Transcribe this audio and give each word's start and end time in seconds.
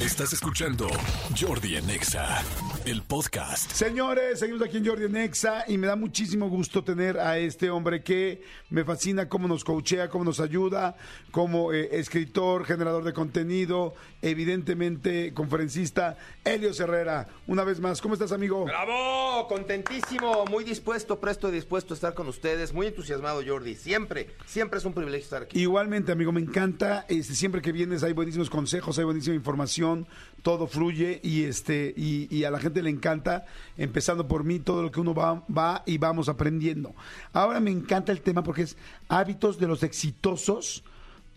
Estás 0.00 0.32
escuchando 0.32 0.88
Jordi 1.38 1.76
en 1.76 1.90
Exa, 1.90 2.42
el 2.86 3.02
podcast. 3.02 3.70
Señores, 3.70 4.38
seguimos 4.38 4.62
aquí 4.62 4.78
en 4.78 4.86
Jordi 4.86 5.10
Nexa 5.10 5.64
y 5.68 5.76
me 5.76 5.86
da 5.86 5.94
muchísimo 5.94 6.48
gusto 6.48 6.82
tener 6.82 7.18
a 7.18 7.36
este 7.36 7.68
hombre 7.68 8.02
que 8.02 8.42
me 8.70 8.82
fascina 8.82 9.28
cómo 9.28 9.46
nos 9.46 9.62
coachea, 9.62 10.08
cómo 10.08 10.24
nos 10.24 10.40
ayuda, 10.40 10.96
como 11.30 11.74
eh, 11.74 11.90
escritor, 11.92 12.64
generador 12.64 13.04
de 13.04 13.12
contenido, 13.12 13.92
evidentemente 14.22 15.34
conferencista, 15.34 16.16
Elio 16.44 16.70
Herrera. 16.70 17.28
Una 17.46 17.62
vez 17.64 17.78
más, 17.78 18.00
¿cómo 18.00 18.14
estás, 18.14 18.32
amigo? 18.32 18.64
¡Bravo! 18.64 19.48
Contentísimo, 19.48 20.46
muy 20.46 20.64
dispuesto, 20.64 21.20
presto 21.20 21.50
y 21.50 21.52
dispuesto 21.52 21.92
a 21.92 21.96
estar 21.96 22.14
con 22.14 22.26
ustedes. 22.26 22.72
Muy 22.72 22.86
entusiasmado, 22.86 23.42
Jordi. 23.46 23.74
Siempre, 23.74 24.30
siempre 24.46 24.78
es 24.78 24.84
un 24.86 24.94
privilegio 24.94 25.24
estar 25.24 25.42
aquí. 25.42 25.60
Igualmente, 25.60 26.10
amigo, 26.10 26.32
me 26.32 26.40
encanta. 26.40 27.04
Este, 27.06 27.34
siempre 27.34 27.60
que 27.60 27.72
vienes 27.72 28.02
hay 28.02 28.14
buenísimos 28.14 28.48
consejos, 28.48 28.98
hay 28.98 29.04
buenísima 29.04 29.36
información, 29.36 29.89
todo 30.42 30.66
fluye 30.66 31.20
y 31.22 31.44
este 31.44 31.92
y, 31.96 32.34
y 32.34 32.44
a 32.44 32.50
la 32.50 32.58
gente 32.58 32.82
le 32.82 32.90
encanta, 32.90 33.46
empezando 33.76 34.26
por 34.26 34.44
mí, 34.44 34.58
todo 34.58 34.82
lo 34.82 34.90
que 34.90 35.00
uno 35.00 35.14
va, 35.14 35.44
va 35.46 35.82
y 35.86 35.98
vamos 35.98 36.28
aprendiendo. 36.28 36.94
Ahora 37.32 37.60
me 37.60 37.70
encanta 37.70 38.12
el 38.12 38.22
tema 38.22 38.42
porque 38.42 38.62
es 38.62 38.76
hábitos 39.08 39.58
de 39.58 39.66
los 39.66 39.82
exitosos 39.82 40.82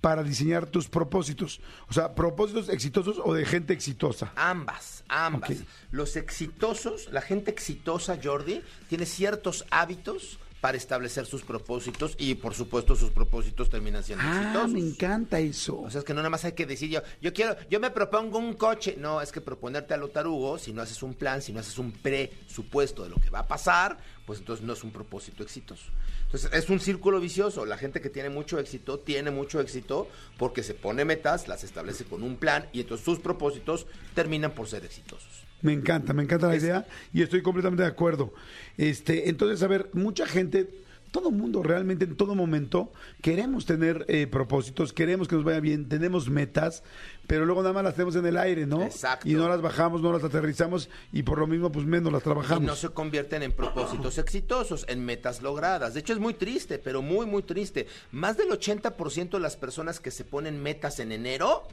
para 0.03 0.21
diseñar 0.21 0.65
tus 0.65 0.89
propósitos. 0.89 1.61
O 1.87 1.93
sea, 1.93 2.13
propósitos 2.13 2.67
exitosos 2.67 3.21
o 3.23 3.33
de 3.33 3.45
gente 3.45 3.71
exitosa. 3.71 4.33
Ambas, 4.35 5.05
ambas. 5.07 5.63
Los 5.91 6.17
exitosos, 6.17 7.07
la 7.13 7.21
gente 7.21 7.51
exitosa, 7.51 8.19
Jordi, 8.21 8.61
tiene 8.89 9.05
ciertos 9.05 9.65
hábitos 9.71 10.39
para 10.63 10.77
establecer 10.77 11.25
sus 11.25 11.41
propósitos 11.41 12.15
y, 12.17 12.35
por 12.35 12.53
supuesto, 12.53 12.95
sus 12.95 13.09
propósitos 13.11 13.69
terminan 13.69 14.01
siendo 14.01 14.23
Ah, 14.25 14.39
exitosos. 14.43 14.71
me 14.71 14.79
encanta 14.79 15.37
eso. 15.41 15.77
O 15.81 15.89
sea, 15.89 15.99
es 15.99 16.05
que 16.05 16.13
no 16.13 16.21
nada 16.21 16.29
más 16.29 16.45
hay 16.45 16.53
que 16.53 16.65
decir 16.65 16.89
yo, 16.89 17.01
yo 17.21 17.33
quiero, 17.33 17.57
yo 17.69 17.81
me 17.81 17.91
propongo 17.91 18.37
un 18.37 18.53
coche. 18.53 18.95
No, 18.97 19.19
es 19.19 19.33
que 19.33 19.41
proponerte 19.41 19.93
a 19.93 19.97
lo 19.97 20.07
tarugo, 20.07 20.57
si 20.57 20.71
no 20.71 20.81
haces 20.81 21.03
un 21.03 21.15
plan, 21.15 21.41
si 21.41 21.51
no 21.51 21.59
haces 21.59 21.77
un 21.79 21.91
presupuesto 21.91 23.03
de 23.03 23.09
lo 23.09 23.17
que 23.17 23.29
va 23.29 23.39
a 23.39 23.47
pasar, 23.49 23.97
pues 24.25 24.39
entonces 24.39 24.65
no 24.65 24.71
es 24.71 24.85
un 24.85 24.91
propósito 24.91 25.43
exitoso. 25.43 25.83
Entonces, 26.27 26.49
es 26.53 26.69
un 26.69 26.79
círculo 26.79 27.19
vicioso. 27.19 27.65
La 27.65 27.77
gente 27.77 27.99
que 27.99 28.09
tiene 28.09 28.29
mucho 28.29 28.57
éxito, 28.57 28.99
tiene 28.99 29.31
mucho 29.31 29.59
éxito 29.59 30.07
porque 30.37 30.63
se 30.63 30.75
pone 30.75 31.03
metas, 31.03 31.49
las 31.49 31.65
establece 31.65 32.05
con 32.05 32.23
un 32.23 32.37
plan 32.37 32.69
y 32.71 32.79
entonces 32.79 33.03
sus 33.03 33.19
propósitos 33.19 33.85
terminan 34.15 34.51
por 34.53 34.69
ser 34.69 34.85
exitosos. 34.85 35.43
Me 35.63 35.73
encanta, 35.73 36.13
me 36.13 36.21
encanta 36.23 36.47
la 36.47 36.55
idea 36.55 36.85
y 37.13 37.23
estoy 37.23 37.41
completamente 37.41 37.83
de 37.83 37.89
acuerdo. 37.89 38.33
Este, 38.77 39.29
entonces, 39.29 39.63
a 39.63 39.67
ver, 39.67 39.89
mucha 39.93 40.27
gente, 40.27 40.69
todo 41.11 41.31
mundo 41.31 41.61
realmente 41.63 42.05
en 42.05 42.17
todo 42.17 42.33
momento 42.35 42.91
queremos 43.21 43.65
tener 43.65 44.03
eh, 44.09 44.27
propósitos, 44.27 44.91
queremos 44.93 45.27
que 45.27 45.35
nos 45.35 45.43
vaya 45.45 45.59
bien, 45.59 45.87
tenemos 45.87 46.27
metas, 46.29 46.83
pero 47.27 47.45
luego 47.45 47.61
nada 47.61 47.73
más 47.73 47.83
las 47.83 47.93
tenemos 47.93 48.15
en 48.15 48.25
el 48.25 48.35
aire, 48.35 48.65
¿no? 48.65 48.81
Exacto. 48.83 49.29
Y 49.29 49.35
no 49.35 49.47
las 49.47 49.61
bajamos, 49.61 50.01
no 50.01 50.11
las 50.11 50.23
aterrizamos 50.23 50.89
y 51.13 51.23
por 51.23 51.37
lo 51.39 51.47
mismo 51.47 51.71
pues 51.71 51.85
menos 51.85 52.11
las 52.11 52.21
Y 52.21 52.25
trabajamos. 52.25 52.63
no 52.63 52.75
se 52.75 52.89
convierten 52.89 53.43
en 53.43 53.51
propósitos 53.53 54.17
exitosos, 54.17 54.85
en 54.89 55.05
metas 55.05 55.41
logradas. 55.41 55.93
De 55.93 55.99
hecho, 56.01 56.13
es 56.13 56.19
muy 56.19 56.33
triste, 56.33 56.77
pero 56.79 57.01
muy, 57.01 57.25
muy 57.25 57.43
triste. 57.43 57.87
Más 58.11 58.35
del 58.35 58.49
80% 58.49 59.29
de 59.29 59.39
las 59.39 59.55
personas 59.55 59.99
que 59.99 60.11
se 60.11 60.25
ponen 60.25 60.61
metas 60.61 60.99
en 60.99 61.11
enero, 61.11 61.63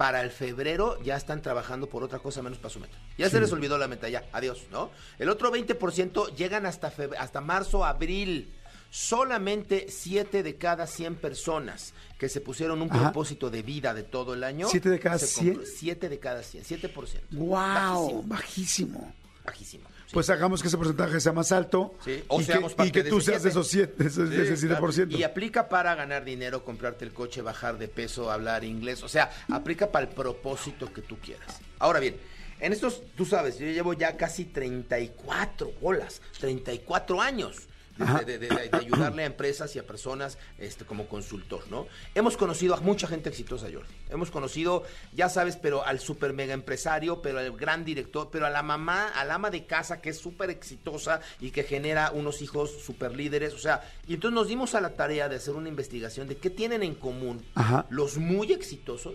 para 0.00 0.22
el 0.22 0.30
febrero 0.30 0.98
ya 1.02 1.14
están 1.14 1.42
trabajando 1.42 1.86
por 1.86 2.02
otra 2.02 2.20
cosa 2.20 2.40
menos 2.40 2.56
para 2.56 2.70
su 2.72 2.80
meta. 2.80 2.96
Ya 3.18 3.28
se 3.28 3.38
les 3.38 3.52
olvidó 3.52 3.76
la 3.76 3.86
meta, 3.86 4.08
ya, 4.08 4.24
adiós, 4.32 4.62
¿no? 4.72 4.90
El 5.18 5.28
otro 5.28 5.52
20% 5.52 6.34
llegan 6.36 6.64
hasta, 6.64 6.90
hasta 7.18 7.40
marzo, 7.42 7.84
abril. 7.84 8.50
Solamente 8.88 9.86
7 9.90 10.42
de 10.42 10.56
cada 10.56 10.86
100 10.86 11.16
personas 11.16 11.92
que 12.18 12.30
se 12.30 12.40
pusieron 12.40 12.80
un 12.80 12.90
Ajá. 12.90 13.02
propósito 13.12 13.50
de 13.50 13.62
vida 13.62 13.92
de 13.92 14.02
todo 14.02 14.32
el 14.32 14.42
año. 14.42 14.68
¿Siete 14.70 14.88
de 14.88 14.98
cada 14.98 15.18
se 15.18 15.26
100? 15.26 15.54
compro- 15.60 15.66
Siete 15.66 16.08
de 16.08 16.18
cada 16.18 16.42
100, 16.42 16.64
7%. 16.64 17.20
¡Wow! 17.32 18.22
Bajísimo, 18.22 18.22
Bajísimo. 18.26 19.12
bajísimo. 19.44 19.84
Pues 20.12 20.28
hagamos 20.30 20.62
que 20.62 20.68
ese 20.68 20.76
porcentaje 20.76 21.20
sea 21.20 21.32
más 21.32 21.52
alto 21.52 21.94
Sí, 22.04 22.24
o 22.28 22.40
y, 22.40 22.44
seamos 22.44 22.72
que, 22.72 22.76
parte 22.76 22.88
y 22.88 22.92
que 22.92 23.02
de 23.04 23.10
tú 23.10 23.18
ese 23.18 23.30
seas 23.30 23.42
de 23.42 23.50
esos 23.50 23.68
7, 23.68 23.94
de 24.02 24.08
ese, 24.08 24.24
de 24.24 24.42
ese 24.42 24.56
Sí, 24.56 24.66
claro. 24.66 24.88
7%. 24.88 25.16
Y 25.18 25.22
aplica 25.22 25.68
para 25.68 25.94
ganar 25.94 26.24
dinero, 26.24 26.64
comprarte 26.64 27.04
el 27.04 27.12
coche, 27.12 27.42
bajar 27.42 27.78
de 27.78 27.88
peso, 27.88 28.30
hablar 28.30 28.64
inglés. 28.64 29.02
O 29.02 29.08
sea, 29.08 29.30
aplica 29.50 29.90
para 29.90 30.06
el 30.06 30.12
propósito 30.12 30.92
que 30.92 31.02
tú 31.02 31.16
quieras. 31.18 31.60
Ahora 31.78 32.00
bien, 32.00 32.16
en 32.60 32.72
estos, 32.72 33.02
tú 33.16 33.24
sabes, 33.24 33.58
yo 33.58 33.66
llevo 33.66 33.94
ya 33.94 34.16
casi 34.16 34.44
34 34.44 35.72
bolas, 35.80 36.20
34 36.40 37.20
años. 37.20 37.56
De-. 37.98 38.38
De, 38.38 38.38
de- 38.38 38.70
ayudarle 38.72 39.22
a 39.22 39.26
empresas 39.26 39.74
y 39.76 39.78
a 39.78 39.86
personas 39.86 40.38
este, 40.58 40.84
como 40.84 41.06
consultor, 41.06 41.62
¿no? 41.70 41.86
Hemos 42.14 42.36
conocido 42.36 42.74
a 42.74 42.80
mucha 42.80 43.06
gente 43.06 43.28
exitosa, 43.28 43.66
Jordi. 43.72 43.92
Hemos 44.08 44.30
conocido, 44.30 44.84
ya 45.14 45.28
sabes, 45.28 45.56
pero 45.56 45.84
al 45.84 46.00
super 46.00 46.32
mega 46.32 46.54
empresario, 46.54 47.20
pero 47.22 47.38
al 47.38 47.52
gran 47.56 47.84
director, 47.84 48.28
pero 48.32 48.46
a 48.46 48.50
la 48.50 48.62
mamá, 48.62 49.08
al 49.08 49.30
ama 49.30 49.50
de 49.50 49.66
casa 49.66 50.00
que 50.00 50.10
es 50.10 50.18
súper 50.18 50.50
exitosa 50.50 51.20
y 51.40 51.50
que 51.50 51.62
genera 51.64 52.10
unos 52.12 52.42
hijos 52.42 52.70
super 52.84 53.14
líderes. 53.14 53.54
O 53.54 53.58
sea, 53.58 53.82
y 54.06 54.14
entonces 54.14 54.34
nos 54.34 54.48
dimos 54.48 54.74
a 54.74 54.80
la 54.80 54.90
tarea 54.96 55.28
de 55.28 55.36
hacer 55.36 55.54
una 55.54 55.68
investigación 55.68 56.28
de 56.28 56.36
qué 56.36 56.50
tienen 56.50 56.82
en 56.82 56.94
común 56.94 57.44
Ajá. 57.54 57.86
los 57.90 58.16
muy 58.18 58.52
exitosos 58.52 59.14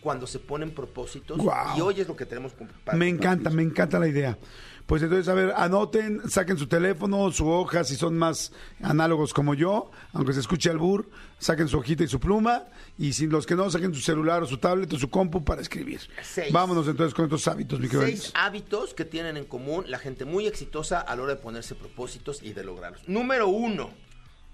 cuando 0.00 0.26
se 0.26 0.38
ponen 0.38 0.70
propósitos. 0.70 1.40
Y 1.76 1.80
hoy 1.80 2.00
es 2.00 2.06
lo 2.06 2.14
que 2.16 2.26
tenemos. 2.26 2.52
para 2.84 2.96
Me 2.96 3.08
encanta, 3.08 3.50
me 3.50 3.62
encanta 3.62 3.98
la 3.98 4.06
idea. 4.06 4.38
Pues 4.86 5.02
entonces, 5.02 5.26
a 5.28 5.34
ver, 5.34 5.52
anoten, 5.56 6.30
saquen 6.30 6.56
su 6.56 6.68
teléfono, 6.68 7.32
su 7.32 7.48
hoja, 7.48 7.82
si 7.82 7.96
son 7.96 8.16
más 8.16 8.52
análogos 8.80 9.34
como 9.34 9.54
yo, 9.54 9.90
aunque 10.12 10.32
se 10.32 10.38
escuche 10.38 10.70
albur, 10.70 11.10
saquen 11.40 11.66
su 11.66 11.78
hojita 11.78 12.04
y 12.04 12.08
su 12.08 12.20
pluma, 12.20 12.64
y 12.96 13.12
si 13.12 13.26
los 13.26 13.46
que 13.46 13.56
no, 13.56 13.68
saquen 13.68 13.92
su 13.92 14.00
celular 14.00 14.44
o 14.44 14.46
su 14.46 14.58
tablet 14.58 14.92
o 14.92 14.98
su 14.98 15.10
compu 15.10 15.44
para 15.44 15.60
escribir. 15.60 16.00
Seis. 16.22 16.52
Vámonos 16.52 16.86
entonces 16.86 17.14
con 17.14 17.24
estos 17.24 17.48
hábitos, 17.48 17.80
mi 17.80 17.88
querido 17.88 18.06
Seis 18.06 18.30
hábitos 18.34 18.94
que 18.94 19.04
tienen 19.04 19.36
en 19.36 19.44
común 19.46 19.84
la 19.88 19.98
gente 19.98 20.24
muy 20.24 20.46
exitosa 20.46 21.00
a 21.00 21.16
la 21.16 21.22
hora 21.22 21.34
de 21.34 21.40
ponerse 21.40 21.74
propósitos 21.74 22.40
y 22.44 22.52
de 22.52 22.62
lograrlos. 22.62 23.08
Número 23.08 23.48
uno, 23.48 23.90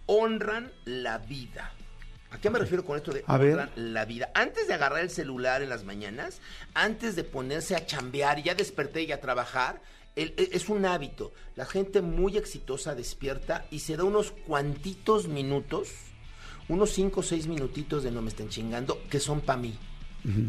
honran 0.07 0.73
la 0.87 1.19
vida. 1.19 1.73
¿A 2.31 2.39
qué 2.39 2.49
me 2.49 2.59
refiero 2.59 2.87
con 2.87 2.97
esto 2.97 3.13
de 3.13 3.23
A 3.27 3.37
ver. 3.37 3.69
la 3.77 4.07
vida? 4.07 4.31
Antes 4.35 4.67
de 4.67 4.73
agarrar 4.73 5.01
el 5.01 5.11
celular 5.11 5.61
en 5.61 5.69
las 5.69 5.85
mañanas, 5.85 6.41
antes 6.73 7.17
de 7.17 7.25
ponerse 7.25 7.77
a 7.77 7.85
chambear 7.85 8.39
y 8.39 8.45
ya 8.45 8.55
desperté 8.55 9.03
y 9.03 9.13
a 9.13 9.21
trabajar, 9.21 9.83
el- 10.17 10.35
e- 10.37 10.51
es 10.53 10.69
un 10.69 10.85
hábito. 10.85 11.33
La 11.57 11.67
gente 11.67 12.01
muy 12.03 12.37
exitosa 12.37 12.95
despierta 12.95 13.67
y 13.71 13.81
se 13.81 13.97
da 13.97 14.05
unos 14.05 14.31
cuantitos 14.31 15.29
minutos, 15.29 15.89
unos 16.69 16.91
cinco 16.91 17.21
o 17.21 17.23
seis 17.23 17.47
minutitos 17.47 18.03
de 18.03 18.11
no 18.11 18.23
me 18.23 18.29
estén 18.31 18.49
chingando, 18.49 18.99
que 19.11 19.21
son 19.21 19.41
para 19.41 19.61
mí. 19.61 19.79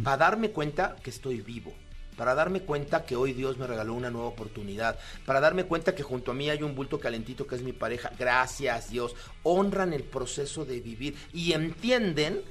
Para 0.03 0.17
darme 0.17 0.51
cuenta 0.51 0.95
que 1.01 1.09
estoy 1.09 1.41
vivo. 1.41 1.73
Para 2.15 2.35
darme 2.35 2.61
cuenta 2.61 3.05
que 3.05 3.15
hoy 3.15 3.33
Dios 3.33 3.57
me 3.57 3.65
regaló 3.65 3.95
una 3.95 4.11
nueva 4.11 4.27
oportunidad. 4.27 4.99
Para 5.25 5.39
darme 5.39 5.63
cuenta 5.63 5.95
que 5.95 6.03
junto 6.03 6.29
a 6.29 6.35
mí 6.35 6.47
hay 6.47 6.61
un 6.61 6.75
bulto 6.75 6.99
calentito 6.99 7.47
que 7.47 7.55
es 7.55 7.63
mi 7.63 7.73
pareja. 7.73 8.11
Gracias 8.19 8.91
Dios. 8.91 9.15
Honran 9.41 9.91
el 9.93 10.03
proceso 10.03 10.63
de 10.63 10.79
vivir 10.79 11.15
y 11.33 11.53
entienden, 11.53 12.43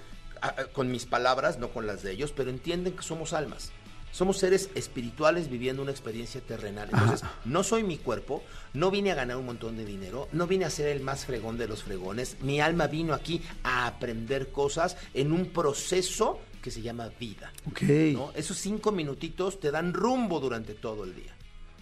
con 0.72 0.90
mis 0.90 1.06
palabras, 1.06 1.60
no 1.60 1.68
con 1.68 1.86
las 1.86 2.02
de 2.02 2.10
ellos, 2.10 2.32
pero 2.34 2.50
entienden 2.50 2.94
que 2.96 3.04
somos 3.04 3.32
almas. 3.32 3.70
Somos 4.12 4.36
seres 4.38 4.68
espirituales 4.74 5.50
viviendo 5.50 5.82
una 5.82 5.90
experiencia 5.90 6.40
terrenal. 6.42 6.88
Entonces, 6.92 7.22
no 7.46 7.64
soy 7.64 7.82
mi 7.82 7.96
cuerpo, 7.96 8.42
no 8.74 8.90
vine 8.90 9.10
a 9.10 9.14
ganar 9.14 9.38
un 9.38 9.46
montón 9.46 9.76
de 9.76 9.84
dinero, 9.86 10.28
no 10.32 10.46
vine 10.46 10.66
a 10.66 10.70
ser 10.70 10.88
el 10.88 11.00
más 11.02 11.24
fregón 11.24 11.56
de 11.58 11.66
los 11.66 11.82
fregones. 11.82 12.36
Mi 12.42 12.60
alma 12.60 12.86
vino 12.88 13.14
aquí 13.14 13.40
a 13.64 13.86
aprender 13.86 14.52
cosas 14.52 14.96
en 15.14 15.32
un 15.32 15.46
proceso 15.46 16.38
que 16.60 16.70
se 16.70 16.82
llama 16.82 17.10
vida. 17.18 17.52
Ok, 17.68 17.82
¿no? 18.12 18.32
Esos 18.36 18.58
cinco 18.58 18.92
minutitos 18.92 19.58
te 19.58 19.70
dan 19.70 19.94
rumbo 19.94 20.38
durante 20.40 20.74
todo 20.74 21.04
el 21.04 21.14
día. 21.14 21.32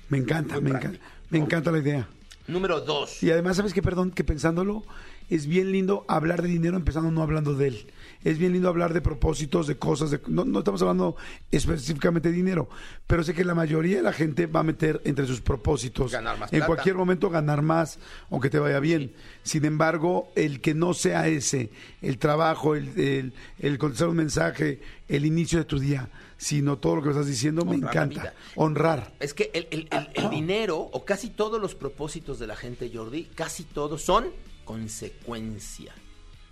me 0.09 0.19
encanta, 0.19 0.55
Muy 0.55 0.63
me 0.65 0.71
práctico. 0.71 0.95
encanta, 0.95 1.15
me 1.31 1.39
encanta 1.39 1.73
la 1.73 1.79
idea. 1.79 2.09
Número 2.47 2.81
dos. 2.81 3.23
Y 3.23 3.31
además, 3.31 3.57
¿sabes 3.57 3.75
qué? 3.75 3.83
Perdón, 3.83 4.11
que 4.11 4.25
pensándolo, 4.25 4.85
es 5.29 5.47
bien 5.47 5.71
lindo 5.73 6.05
hablar 6.09 6.43
de 6.43 6.49
dinero 6.49 6.77
empezando 6.77 7.11
no 7.11 7.23
hablando 7.23 7.55
de 7.55 7.69
él. 7.69 7.87
Es 8.23 8.37
bien 8.39 8.53
lindo 8.53 8.69
hablar 8.69 8.93
de 8.93 9.01
propósitos, 9.01 9.67
de 9.67 9.77
cosas, 9.79 10.11
de, 10.11 10.21
no, 10.29 10.45
no 10.45 10.59
estamos 10.59 10.83
hablando 10.83 11.17
específicamente 11.51 12.29
de 12.29 12.35
dinero, 12.35 12.69
pero 13.07 13.25
sé 13.25 13.33
que 13.35 13.45
la 13.45 13.55
mayoría 13.55 13.97
de 13.97 14.03
la 14.03 14.13
gente 14.13 14.47
va 14.47 14.61
a 14.61 14.63
meter 14.63 15.01
entre 15.05 15.27
sus 15.27 15.41
propósitos 15.41 16.13
Ganar 16.13 16.39
más 16.39 16.53
en 16.53 16.59
plata. 16.59 16.67
cualquier 16.67 16.97
momento 16.97 17.31
ganar 17.31 17.63
más 17.63 17.99
o 18.29 18.39
que 18.41 18.51
te 18.51 18.59
vaya 18.59 18.79
bien. 18.79 19.13
Sin 19.43 19.65
embargo, 19.65 20.31
el 20.37 20.61
que 20.61 20.75
no 20.75 20.93
sea 20.93 21.29
ese, 21.29 21.71
el 22.03 22.19
trabajo, 22.19 22.75
el, 22.77 22.89
el, 23.01 23.33
el 23.59 23.79
contestar 23.79 24.09
un 24.09 24.17
mensaje, 24.17 24.81
el 25.09 25.25
inicio 25.25 25.59
de 25.59 25.65
tu 25.65 25.79
día, 25.79 26.11
sino 26.37 26.77
todo 26.79 26.97
lo 26.97 27.03
que 27.03 27.07
me 27.09 27.13
estás 27.13 27.27
diciendo, 27.27 27.65
me 27.65 27.73
Honrar 27.77 27.91
encanta. 27.95 28.35
Honrar. 28.55 29.13
Es 29.21 29.33
que 29.35 29.51
el, 29.55 29.67
el- 29.71 29.89
el- 29.91 30.09
el 30.15 30.31
dinero, 30.31 30.77
o 30.79 31.05
casi 31.07 31.31
todos 31.31 31.61
los 31.61 31.75
propósitos 31.75 32.39
de 32.39 32.47
la 32.47 32.57
gente, 32.57 32.91
Jordi, 32.95 33.25
casi 33.35 33.65
todos 33.65 34.03
son 34.03 34.27
consecuencia. 34.65 35.93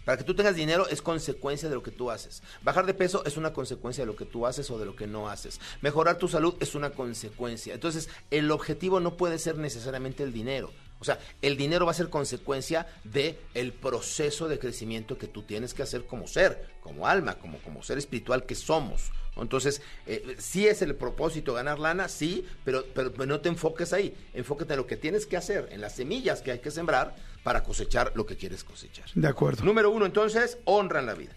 Para 0.08 0.16
que 0.16 0.24
tú 0.24 0.34
tengas 0.34 0.56
dinero 0.56 0.88
es 0.88 1.02
consecuencia 1.02 1.68
de 1.68 1.74
lo 1.74 1.82
que 1.82 1.90
tú 1.90 2.10
haces. 2.10 2.42
Bajar 2.62 2.86
de 2.86 2.94
peso 2.94 3.26
es 3.26 3.36
una 3.36 3.52
consecuencia 3.52 4.04
de 4.04 4.06
lo 4.06 4.16
que 4.16 4.24
tú 4.24 4.46
haces 4.46 4.70
o 4.70 4.78
de 4.78 4.86
lo 4.86 4.96
que 4.96 5.06
no 5.06 5.28
haces. 5.28 5.60
Mejorar 5.82 6.16
tu 6.16 6.28
salud 6.28 6.54
es 6.60 6.74
una 6.74 6.88
consecuencia. 6.88 7.74
Entonces, 7.74 8.08
el 8.30 8.50
objetivo 8.50 9.00
no 9.00 9.18
puede 9.18 9.38
ser 9.38 9.58
necesariamente 9.58 10.22
el 10.22 10.32
dinero. 10.32 10.72
O 10.98 11.04
sea, 11.04 11.18
el 11.42 11.58
dinero 11.58 11.84
va 11.84 11.90
a 11.90 11.94
ser 11.94 12.08
consecuencia 12.08 12.86
de 13.04 13.38
el 13.52 13.74
proceso 13.74 14.48
de 14.48 14.58
crecimiento 14.58 15.18
que 15.18 15.26
tú 15.26 15.42
tienes 15.42 15.74
que 15.74 15.82
hacer 15.82 16.06
como 16.06 16.26
ser, 16.26 16.66
como 16.80 17.06
alma, 17.06 17.34
como, 17.34 17.58
como 17.58 17.82
ser 17.82 17.98
espiritual 17.98 18.46
que 18.46 18.54
somos. 18.54 19.12
Entonces, 19.42 19.82
eh, 20.06 20.36
sí 20.38 20.66
es 20.66 20.82
el 20.82 20.94
propósito 20.94 21.54
ganar 21.54 21.78
lana, 21.78 22.08
sí, 22.08 22.46
pero, 22.64 22.84
pero, 22.94 23.10
no 23.26 23.40
te 23.40 23.48
enfoques 23.48 23.92
ahí. 23.92 24.14
Enfócate 24.34 24.74
en 24.74 24.78
lo 24.78 24.86
que 24.86 24.96
tienes 24.96 25.26
que 25.26 25.36
hacer, 25.36 25.68
en 25.70 25.80
las 25.80 25.94
semillas 25.96 26.42
que 26.42 26.52
hay 26.52 26.58
que 26.58 26.70
sembrar 26.70 27.14
para 27.42 27.62
cosechar 27.62 28.12
lo 28.14 28.26
que 28.26 28.36
quieres 28.36 28.64
cosechar. 28.64 29.06
De 29.14 29.28
acuerdo. 29.28 29.64
Número 29.64 29.90
uno, 29.90 30.06
entonces, 30.06 30.58
honra 30.64 31.00
en 31.00 31.06
la 31.06 31.14
vida. 31.14 31.34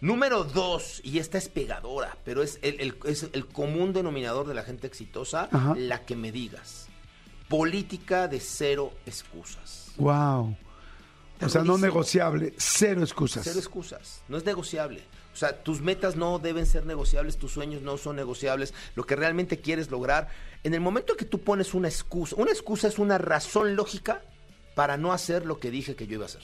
Número 0.00 0.44
dos, 0.44 1.00
y 1.04 1.18
esta 1.18 1.38
es 1.38 1.48
pegadora, 1.48 2.16
pero 2.24 2.42
es 2.42 2.58
el, 2.62 2.80
el- 2.80 2.96
es 3.06 3.26
el 3.32 3.46
común 3.46 3.92
denominador 3.92 4.46
de 4.46 4.52
la 4.54 4.62
gente 4.62 4.86
exitosa, 4.86 5.48
Ajá. 5.50 5.74
la 5.78 6.04
que 6.04 6.14
me 6.16 6.30
digas. 6.32 6.88
Política 7.48 8.26
de 8.28 8.40
cero 8.40 8.92
excusas. 9.06 9.92
Wow. 9.96 10.56
O 11.40 11.48
sea, 11.48 11.62
no 11.62 11.76
negociable, 11.78 12.54
cero 12.56 13.02
excusas. 13.02 13.44
Cero 13.44 13.58
excusas, 13.58 14.22
no 14.28 14.36
es 14.38 14.44
negociable. 14.44 15.02
O 15.34 15.36
sea, 15.36 15.62
tus 15.62 15.80
metas 15.82 16.16
no 16.16 16.38
deben 16.38 16.64
ser 16.64 16.86
negociables, 16.86 17.36
tus 17.36 17.52
sueños 17.52 17.82
no 17.82 17.98
son 17.98 18.16
negociables, 18.16 18.72
lo 18.94 19.04
que 19.04 19.16
realmente 19.16 19.58
quieres 19.60 19.90
lograr. 19.90 20.28
En 20.62 20.72
el 20.74 20.80
momento 20.80 21.16
que 21.16 21.24
tú 21.24 21.40
pones 21.40 21.74
una 21.74 21.88
excusa, 21.88 22.36
una 22.38 22.52
excusa 22.52 22.88
es 22.88 22.98
una 22.98 23.18
razón 23.18 23.74
lógica 23.76 24.22
para 24.74 24.96
no 24.96 25.12
hacer 25.12 25.44
lo 25.44 25.58
que 25.58 25.70
dije 25.70 25.96
que 25.96 26.06
yo 26.06 26.14
iba 26.14 26.24
a 26.24 26.28
hacer. 26.28 26.42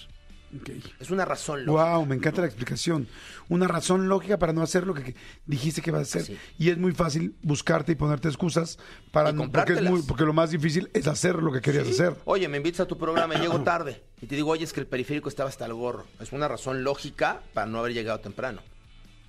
Ok. 0.60 0.68
Es 0.98 1.10
una 1.12 1.24
razón 1.24 1.64
lógica. 1.64 1.94
Wow, 1.96 2.06
me 2.06 2.16
encanta 2.16 2.40
la 2.40 2.48
explicación. 2.48 3.06
Una 3.48 3.68
razón 3.68 4.08
lógica 4.08 4.36
para 4.36 4.52
no 4.52 4.62
hacer 4.62 4.84
lo 4.84 4.94
que 4.94 5.14
dijiste 5.46 5.80
que 5.80 5.92
vas 5.92 6.00
a 6.00 6.02
hacer. 6.02 6.22
Sí. 6.24 6.38
Y 6.58 6.70
es 6.70 6.78
muy 6.78 6.90
fácil 6.92 7.36
buscarte 7.42 7.92
y 7.92 7.94
ponerte 7.94 8.26
excusas 8.26 8.76
para 9.12 9.30
Y 9.30 9.34
porque 9.34 9.42
es 9.44 9.52
comprártelas. 9.52 9.92
muy, 9.92 10.02
porque 10.02 10.24
lo 10.24 10.32
más 10.32 10.50
difícil 10.50 10.90
es 10.92 11.06
hacer 11.06 11.36
lo 11.36 11.52
que 11.52 11.60
querías 11.60 11.86
Sí. 11.86 11.92
hacer. 11.92 12.16
Oye, 12.24 12.48
me 12.48 12.56
invitas 12.56 12.80
a 12.80 12.86
tu 12.86 12.98
programa 12.98 13.36
y 13.36 13.38
llego 13.38 13.60
tarde. 13.62 14.02
Y 14.20 14.26
te 14.26 14.34
digo, 14.34 14.50
oye, 14.50 14.64
es 14.64 14.72
que 14.72 14.80
el 14.80 14.88
periférico 14.88 15.28
estaba 15.28 15.48
hasta 15.48 15.66
el 15.66 15.74
gorro. 15.74 16.06
Es 16.18 16.32
una 16.32 16.48
razón 16.48 16.82
lógica 16.82 17.42
para 17.54 17.68
no 17.68 17.78
haber 17.78 17.92
llegado 17.94 18.18
temprano. 18.18 18.60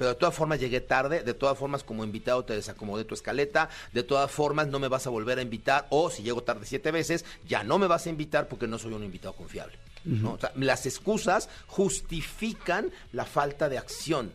Pero 0.01 0.13
de 0.13 0.19
todas 0.19 0.33
formas 0.33 0.59
llegué 0.59 0.81
tarde, 0.81 1.21
de 1.21 1.35
todas 1.35 1.55
formas 1.55 1.83
como 1.83 2.03
invitado 2.03 2.43
te 2.43 2.55
desacomodé 2.55 3.05
tu 3.05 3.13
escaleta, 3.13 3.69
de 3.93 4.01
todas 4.01 4.31
formas 4.31 4.67
no 4.67 4.79
me 4.79 4.87
vas 4.87 5.05
a 5.05 5.11
volver 5.11 5.37
a 5.37 5.43
invitar 5.43 5.85
o 5.91 6.09
si 6.09 6.23
llego 6.23 6.41
tarde 6.41 6.65
siete 6.65 6.89
veces 6.89 7.23
ya 7.47 7.63
no 7.63 7.77
me 7.77 7.85
vas 7.85 8.07
a 8.07 8.09
invitar 8.09 8.47
porque 8.47 8.65
no 8.65 8.79
soy 8.79 8.93
un 8.93 9.03
invitado 9.03 9.35
confiable. 9.35 9.77
¿no? 10.03 10.33
O 10.33 10.39
sea, 10.39 10.53
las 10.55 10.87
excusas 10.87 11.49
justifican 11.67 12.89
la 13.11 13.25
falta 13.25 13.69
de 13.69 13.77
acción. 13.77 14.31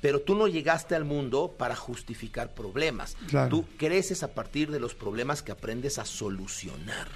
Pero 0.00 0.22
tú 0.22 0.34
no 0.34 0.48
llegaste 0.48 0.94
al 0.94 1.04
mundo 1.04 1.54
para 1.58 1.76
justificar 1.76 2.54
problemas. 2.54 3.18
Claro. 3.28 3.50
Tú 3.50 3.66
creces 3.76 4.22
a 4.22 4.32
partir 4.32 4.70
de 4.70 4.80
los 4.80 4.94
problemas 4.94 5.42
que 5.42 5.52
aprendes 5.52 5.98
a 5.98 6.06
solucionar, 6.06 7.08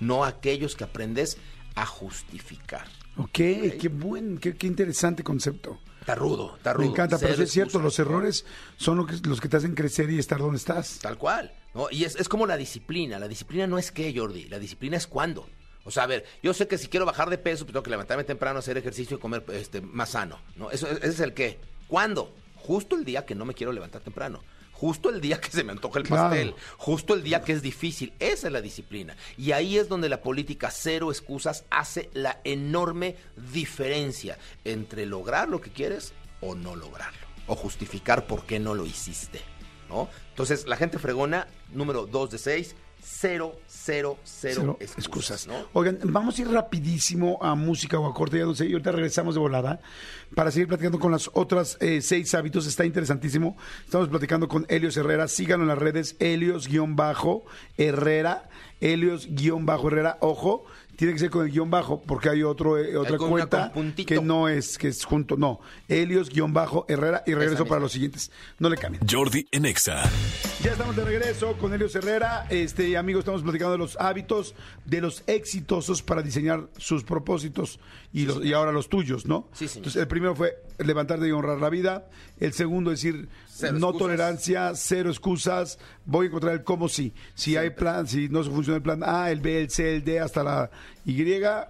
no 0.00 0.24
aquellos 0.24 0.74
que 0.74 0.82
aprendes 0.82 1.38
a 1.76 1.86
justificar. 1.86 2.88
Ok, 3.18 3.30
qué 3.30 3.88
buen, 3.88 4.38
qué, 4.38 4.56
qué 4.56 4.66
interesante 4.66 5.22
concepto. 5.22 5.78
Está 6.02 6.16
rudo, 6.16 6.56
está 6.56 6.72
rudo. 6.72 6.84
Me 6.84 6.90
encanta, 6.90 7.16
pero 7.16 7.32
Cero 7.32 7.44
es 7.44 7.52
cierto, 7.52 7.78
los 7.78 7.96
errores 8.00 8.44
son 8.76 8.96
lo 8.96 9.06
que, 9.06 9.14
los 9.22 9.40
que 9.40 9.48
te 9.48 9.56
hacen 9.56 9.76
crecer 9.76 10.10
y 10.10 10.18
estar 10.18 10.40
donde 10.40 10.56
estás. 10.56 10.98
Tal 11.00 11.16
cual. 11.16 11.54
¿no? 11.74 11.86
Y 11.92 12.02
es, 12.02 12.16
es 12.16 12.28
como 12.28 12.44
la 12.44 12.56
disciplina. 12.56 13.20
La 13.20 13.28
disciplina 13.28 13.68
no 13.68 13.78
es 13.78 13.92
qué, 13.92 14.12
Jordi. 14.12 14.48
La 14.48 14.58
disciplina 14.58 14.96
es 14.96 15.06
cuándo. 15.06 15.46
O 15.84 15.92
sea, 15.92 16.02
a 16.02 16.06
ver, 16.08 16.24
yo 16.42 16.52
sé 16.54 16.66
que 16.66 16.76
si 16.76 16.88
quiero 16.88 17.06
bajar 17.06 17.30
de 17.30 17.38
peso, 17.38 17.64
pues 17.64 17.72
tengo 17.72 17.84
que 17.84 17.90
levantarme 17.90 18.24
temprano, 18.24 18.58
hacer 18.58 18.76
ejercicio 18.76 19.16
y 19.16 19.20
comer 19.20 19.44
este, 19.52 19.80
más 19.80 20.10
sano. 20.10 20.40
¿no? 20.56 20.72
Eso, 20.72 20.88
ese 20.88 21.06
es 21.06 21.20
el 21.20 21.34
qué. 21.34 21.60
¿Cuándo? 21.86 22.34
Justo 22.56 22.96
el 22.96 23.04
día 23.04 23.24
que 23.24 23.36
no 23.36 23.44
me 23.44 23.54
quiero 23.54 23.72
levantar 23.72 24.02
temprano. 24.02 24.42
Justo 24.82 25.10
el 25.10 25.20
día 25.20 25.40
que 25.40 25.48
se 25.48 25.62
me 25.62 25.70
antoja 25.70 26.00
el 26.00 26.04
Claro. 26.06 26.30
pastel. 26.30 26.54
Justo 26.76 27.14
el 27.14 27.22
día 27.22 27.42
que 27.42 27.52
es 27.52 27.62
difícil. 27.62 28.12
Esa 28.18 28.48
es 28.48 28.52
la 28.52 28.60
disciplina. 28.60 29.16
Y 29.38 29.52
ahí 29.52 29.78
es 29.78 29.88
donde 29.88 30.08
la 30.08 30.20
política 30.22 30.72
cero 30.72 31.12
excusas 31.12 31.62
hace 31.70 32.10
la 32.14 32.40
enorme 32.42 33.14
diferencia 33.52 34.38
entre 34.64 35.06
lograr 35.06 35.48
lo 35.48 35.60
que 35.60 35.70
quieres 35.70 36.12
o 36.40 36.56
no 36.56 36.74
lograrlo. 36.74 37.20
O 37.46 37.54
justificar 37.54 38.26
por 38.26 38.44
qué 38.44 38.58
no 38.58 38.74
lo 38.74 38.84
hiciste. 38.84 39.40
¿no? 39.88 40.08
Entonces, 40.30 40.66
la 40.66 40.74
gente 40.76 40.98
fregona, 40.98 41.46
número 41.72 42.06
2 42.06 42.30
de 42.32 42.38
6, 42.38 42.74
cero, 43.02 43.56
cero, 43.66 44.18
cero, 44.24 44.54
Cero 44.58 44.76
excusas. 44.80 44.98
excusas. 44.98 45.46
¿no? 45.46 45.54
Oigan, 45.72 45.98
vamos 46.04 46.38
a 46.38 46.42
ir 46.42 46.48
rapidísimo 46.48 47.38
a 47.42 47.54
música 47.54 47.98
o 47.98 48.08
a 48.08 48.14
corte, 48.14 48.38
ya 48.38 48.44
no 48.44 48.54
sé, 48.54 48.66
y 48.66 48.72
ahorita 48.72 48.92
regresamos 48.92 49.34
de 49.34 49.40
volada 49.40 49.80
para 50.34 50.50
seguir 50.50 50.68
platicando 50.68 50.98
con 50.98 51.12
las 51.12 51.30
otras 51.34 51.76
eh, 51.80 52.00
seis 52.00 52.34
hábitos. 52.34 52.66
Está 52.66 52.84
interesantísimo. 52.84 53.56
Estamos 53.84 54.08
platicando 54.08 54.48
con 54.48 54.66
Helios 54.68 54.96
Herrera. 54.96 55.28
Síganlo 55.28 55.64
en 55.64 55.68
las 55.68 55.78
redes, 55.78 56.16
Helios-Herrera. 56.20 58.48
Helios-Herrera. 58.80 60.18
Ojo, 60.20 60.64
tiene 60.96 61.14
que 61.14 61.18
ser 61.18 61.30
con 61.30 61.44
el 61.44 61.50
guion 61.50 61.70
bajo, 61.70 62.02
porque 62.02 62.28
hay 62.28 62.42
otro, 62.42 62.78
eh, 62.78 62.96
otra 62.96 63.16
con 63.16 63.32
una 63.32 63.46
cuenta 63.46 63.72
con 63.72 63.84
puntito. 63.84 64.08
que 64.08 64.20
no 64.20 64.48
es, 64.48 64.78
que 64.78 64.88
es 64.88 65.04
junto. 65.04 65.36
No, 65.36 65.60
Helios-Herrera. 65.88 67.22
Y 67.26 67.34
regreso 67.34 67.66
para 67.66 67.80
los 67.80 67.92
siguientes. 67.92 68.30
No 68.58 68.68
le 68.68 68.76
cambien. 68.76 69.06
Jordi 69.08 69.46
en 69.50 69.64
Exa. 69.64 70.02
Ya 70.62 70.72
estamos 70.72 70.94
de 70.94 71.04
regreso 71.04 71.54
con 71.58 71.72
Helios 71.72 71.94
Herrera. 71.96 72.46
Este, 72.50 72.96
amigos, 72.96 73.20
estamos 73.20 73.42
platicando 73.42 73.72
de 73.72 73.78
los 73.78 73.96
hábitos 73.98 74.54
de 74.84 75.00
los 75.00 75.24
exitosos 75.26 76.02
para 76.02 76.22
diseñar 76.22 76.68
sus 76.76 77.02
propósitos 77.02 77.80
y, 78.12 78.26
los, 78.26 78.44
y 78.44 78.52
ahora 78.52 78.70
los 78.70 78.88
tuyos, 78.88 79.26
¿no? 79.26 79.48
Sí, 79.52 79.66
señor. 79.66 79.78
Entonces, 79.78 80.02
el 80.02 80.08
primero 80.08 80.36
fue 80.36 80.56
levantarte 80.78 81.26
y 81.26 81.32
honrar 81.32 81.58
la 81.58 81.70
vida. 81.70 82.06
El 82.38 82.52
segundo, 82.52 82.90
decir 82.90 83.28
Cero 83.48 83.78
no 83.78 83.88
excusas. 83.88 83.98
tolerancia, 83.98 84.72
cero 84.74 85.10
excusas. 85.10 85.78
Voy 86.04 86.26
a 86.26 86.28
encontrar 86.28 86.54
el 86.54 86.64
cómo 86.64 86.88
sí. 86.88 87.12
Si 87.34 87.56
hay 87.56 87.70
plan, 87.70 88.06
si 88.06 88.28
no 88.28 88.42
se 88.42 88.50
funciona 88.50 88.76
el 88.76 88.82
plan 88.82 89.02
A, 89.04 89.30
el 89.30 89.40
B, 89.40 89.62
el 89.62 89.70
C, 89.70 89.96
el 89.96 90.04
D, 90.04 90.20
hasta 90.20 90.42
la 90.42 90.70
Y, 91.04 91.24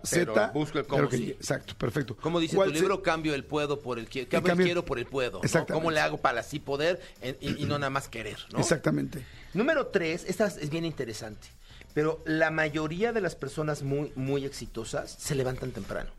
Z. 0.04 0.50
busco 0.52 0.78
el 0.78 0.86
cómo 0.86 1.08
que 1.08 1.16
sí. 1.16 1.30
Exacto, 1.30 1.74
perfecto. 1.76 2.16
Como 2.16 2.38
dice 2.38 2.56
¿Cuál 2.56 2.68
tu 2.68 2.74
se- 2.74 2.80
libro, 2.80 3.02
cambio 3.02 3.34
el 3.34 3.44
puedo 3.44 3.80
por 3.80 3.98
el 3.98 4.06
quiero. 4.06 4.28
Cambio 4.28 4.52
el 4.52 4.58
quiero 4.60 4.84
por 4.84 4.98
el 4.98 5.06
puedo. 5.06 5.40
¿no? 5.42 5.66
¿Cómo 5.66 5.90
le 5.90 6.00
hago 6.00 6.18
para 6.18 6.40
así 6.40 6.58
poder 6.58 7.00
en- 7.22 7.36
y, 7.40 7.62
y 7.62 7.64
no 7.64 7.78
nada 7.78 7.90
más 7.90 8.08
querer? 8.08 8.38
¿no? 8.52 8.58
Exactamente. 8.58 9.24
Número 9.54 9.86
tres, 9.86 10.24
esta 10.28 10.46
es 10.46 10.68
bien 10.70 10.84
interesante. 10.84 11.48
Pero 11.94 12.22
la 12.26 12.50
mayoría 12.50 13.12
de 13.12 13.20
las 13.20 13.34
personas 13.34 13.82
muy, 13.82 14.12
muy 14.16 14.44
exitosas 14.44 15.14
se 15.18 15.34
levantan 15.34 15.72
temprano. 15.72 16.10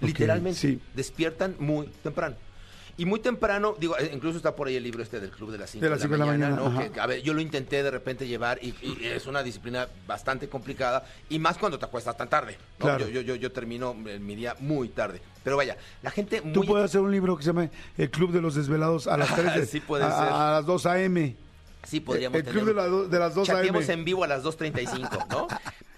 Literalmente. 0.00 0.58
sí. 0.60 0.80
Despiertan 0.94 1.56
muy 1.58 1.86
temprano. 2.02 2.36
Y 2.98 3.04
muy 3.04 3.20
temprano, 3.20 3.74
digo, 3.78 3.96
eh, 3.98 4.10
incluso 4.14 4.38
está 4.38 4.56
por 4.56 4.68
ahí 4.68 4.76
el 4.76 4.82
libro 4.82 5.02
este 5.02 5.20
del 5.20 5.30
Club 5.30 5.50
de 5.52 5.58
las 5.58 5.68
5 5.70 5.84
De 5.86 5.98
cinco 5.98 6.12
de 6.14 6.18
la 6.18 6.24
mañana, 6.26 6.56
¿no? 6.56 6.90
Que, 6.92 6.98
a 6.98 7.06
ver, 7.06 7.20
yo 7.20 7.34
lo 7.34 7.42
intenté 7.42 7.82
de 7.82 7.90
repente 7.90 8.26
llevar 8.26 8.58
y, 8.62 8.68
y 8.80 9.04
es 9.04 9.26
una 9.26 9.42
disciplina 9.42 9.86
bastante 10.06 10.48
complicada 10.48 11.04
y 11.28 11.38
más 11.38 11.58
cuando 11.58 11.78
te 11.78 11.84
acuestas 11.84 12.16
tan 12.16 12.30
tarde. 12.30 12.56
¿no? 12.78 12.86
Claro. 12.86 13.00
Yo, 13.06 13.10
yo, 13.10 13.20
yo, 13.20 13.34
yo 13.34 13.52
termino 13.52 13.92
mi 13.92 14.34
día 14.34 14.56
muy 14.60 14.88
tarde. 14.88 15.20
Pero 15.44 15.58
vaya, 15.58 15.76
la 16.02 16.10
gente 16.10 16.40
muy... 16.40 16.52
Tú 16.54 16.64
puedes 16.64 16.86
hacer 16.86 17.02
un 17.02 17.12
libro 17.12 17.36
que 17.36 17.42
se 17.42 17.48
llama 17.50 17.68
El 17.98 18.10
Club 18.10 18.32
de 18.32 18.40
los 18.40 18.54
Desvelados 18.54 19.06
a 19.08 19.18
las 19.18 19.34
3 19.36 19.54
de, 19.56 19.66
Sí 19.66 19.80
puede 19.80 20.04
a, 20.04 20.10
ser. 20.10 20.28
a 20.32 20.50
las 20.52 20.66
2 20.66 20.86
a.m. 20.86 21.36
Sí, 21.86 22.00
podríamos 22.00 22.38
El 22.40 22.44
club 22.46 22.64
de, 22.64 22.74
la 22.74 22.86
do- 22.86 23.06
de 23.08 23.18
las 23.18 23.34
2 23.34 23.46
Chateemos 23.46 23.84
a.m. 23.88 23.92
en 24.00 24.04
vivo 24.06 24.24
a 24.24 24.26
las 24.26 24.42
2.35, 24.42 25.28
¿no? 25.28 25.46